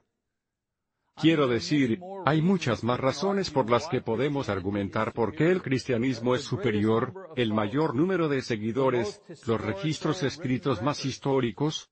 Quiero 1.15 1.47
decir, 1.47 2.01
hay 2.25 2.41
muchas 2.41 2.83
más 2.83 2.99
razones 2.99 3.49
por 3.49 3.69
las 3.69 3.87
que 3.87 4.01
podemos 4.01 4.49
argumentar 4.49 5.13
por 5.13 5.33
qué 5.33 5.49
el 5.49 5.61
cristianismo 5.61 6.35
es 6.35 6.43
superior, 6.43 7.31
el 7.37 7.53
mayor 7.53 7.95
número 7.95 8.27
de 8.27 8.41
seguidores, 8.41 9.21
los 9.47 9.61
registros 9.61 10.23
escritos 10.23 10.81
más 10.81 11.05
históricos, 11.05 11.89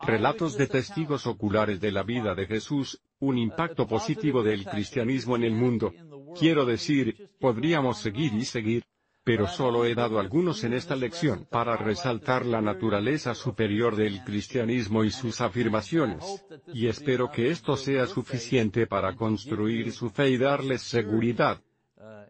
relatos 0.00 0.56
de 0.56 0.68
testigos 0.68 1.26
oculares 1.26 1.80
de 1.80 1.90
la 1.90 2.04
vida 2.04 2.34
de 2.36 2.46
Jesús, 2.46 3.02
un 3.18 3.38
impacto 3.38 3.88
positivo 3.88 4.42
del 4.42 4.64
cristianismo 4.64 5.34
en 5.34 5.42
el 5.44 5.54
mundo. 5.54 5.92
Quiero 6.38 6.64
decir, 6.64 7.30
podríamos 7.40 7.98
seguir 7.98 8.32
y 8.34 8.44
seguir. 8.44 8.84
Pero 9.24 9.46
solo 9.46 9.84
he 9.84 9.94
dado 9.94 10.18
algunos 10.18 10.64
en 10.64 10.72
esta 10.72 10.96
lección 10.96 11.46
para 11.48 11.76
resaltar 11.76 12.44
la 12.44 12.60
naturaleza 12.60 13.34
superior 13.34 13.94
del 13.94 14.24
cristianismo 14.24 15.04
y 15.04 15.10
sus 15.10 15.40
afirmaciones. 15.40 16.24
Y 16.72 16.88
espero 16.88 17.30
que 17.30 17.50
esto 17.50 17.76
sea 17.76 18.06
suficiente 18.06 18.86
para 18.86 19.14
construir 19.14 19.92
su 19.92 20.10
fe 20.10 20.30
y 20.30 20.38
darles 20.38 20.82
seguridad 20.82 21.60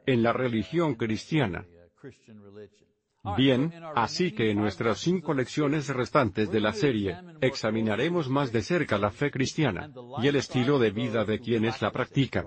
en 0.07 0.23
la 0.23 0.33
religión 0.33 0.95
cristiana. 0.95 1.65
Bien, 3.37 3.73
así 3.95 4.33
que 4.33 4.51
en 4.51 4.59
nuestras 4.59 4.99
cinco 4.99 5.33
lecciones 5.33 5.89
restantes 5.89 6.51
de 6.51 6.59
la 6.59 6.73
serie, 6.73 7.17
examinaremos 7.41 8.29
más 8.29 8.51
de 8.51 8.63
cerca 8.63 8.99
la 8.99 9.11
fe 9.11 9.31
cristiana, 9.31 9.91
y 10.21 10.27
el 10.27 10.37
estilo 10.37 10.81
de 10.81 10.91
vida 10.91 11.25
de 11.25 11.39
quienes 11.39 11.81
la 11.81 11.93
practican. 11.93 12.47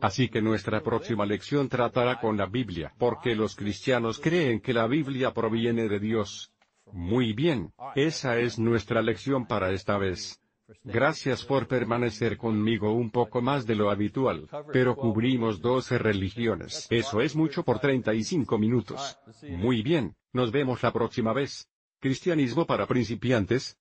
Así 0.00 0.28
que 0.28 0.40
nuestra 0.40 0.82
próxima 0.82 1.26
lección 1.26 1.68
tratará 1.68 2.18
con 2.18 2.38
la 2.38 2.46
Biblia, 2.46 2.94
porque 2.98 3.34
los 3.34 3.54
cristianos 3.54 4.18
creen 4.18 4.60
que 4.60 4.72
la 4.72 4.86
Biblia 4.86 5.34
proviene 5.34 5.86
de 5.86 6.00
Dios. 6.00 6.50
Muy 6.92 7.34
bien, 7.34 7.74
esa 7.94 8.38
es 8.38 8.58
nuestra 8.58 9.02
lección 9.02 9.46
para 9.46 9.70
esta 9.72 9.98
vez. 9.98 10.40
Gracias 10.82 11.44
por 11.44 11.66
permanecer 11.66 12.36
conmigo 12.36 12.92
un 12.92 13.10
poco 13.10 13.40
más 13.40 13.66
de 13.66 13.76
lo 13.76 13.90
habitual, 13.90 14.48
pero 14.72 14.96
cubrimos 14.96 15.60
12 15.60 15.98
religiones. 15.98 16.86
Eso 16.90 17.20
es 17.20 17.36
mucho 17.36 17.62
por 17.62 17.78
35 17.78 18.58
minutos. 18.58 19.18
Muy 19.48 19.82
bien, 19.82 20.16
nos 20.32 20.50
vemos 20.50 20.82
la 20.82 20.92
próxima 20.92 21.32
vez. 21.32 21.68
Cristianismo 22.00 22.66
para 22.66 22.86
principiantes, 22.86 23.74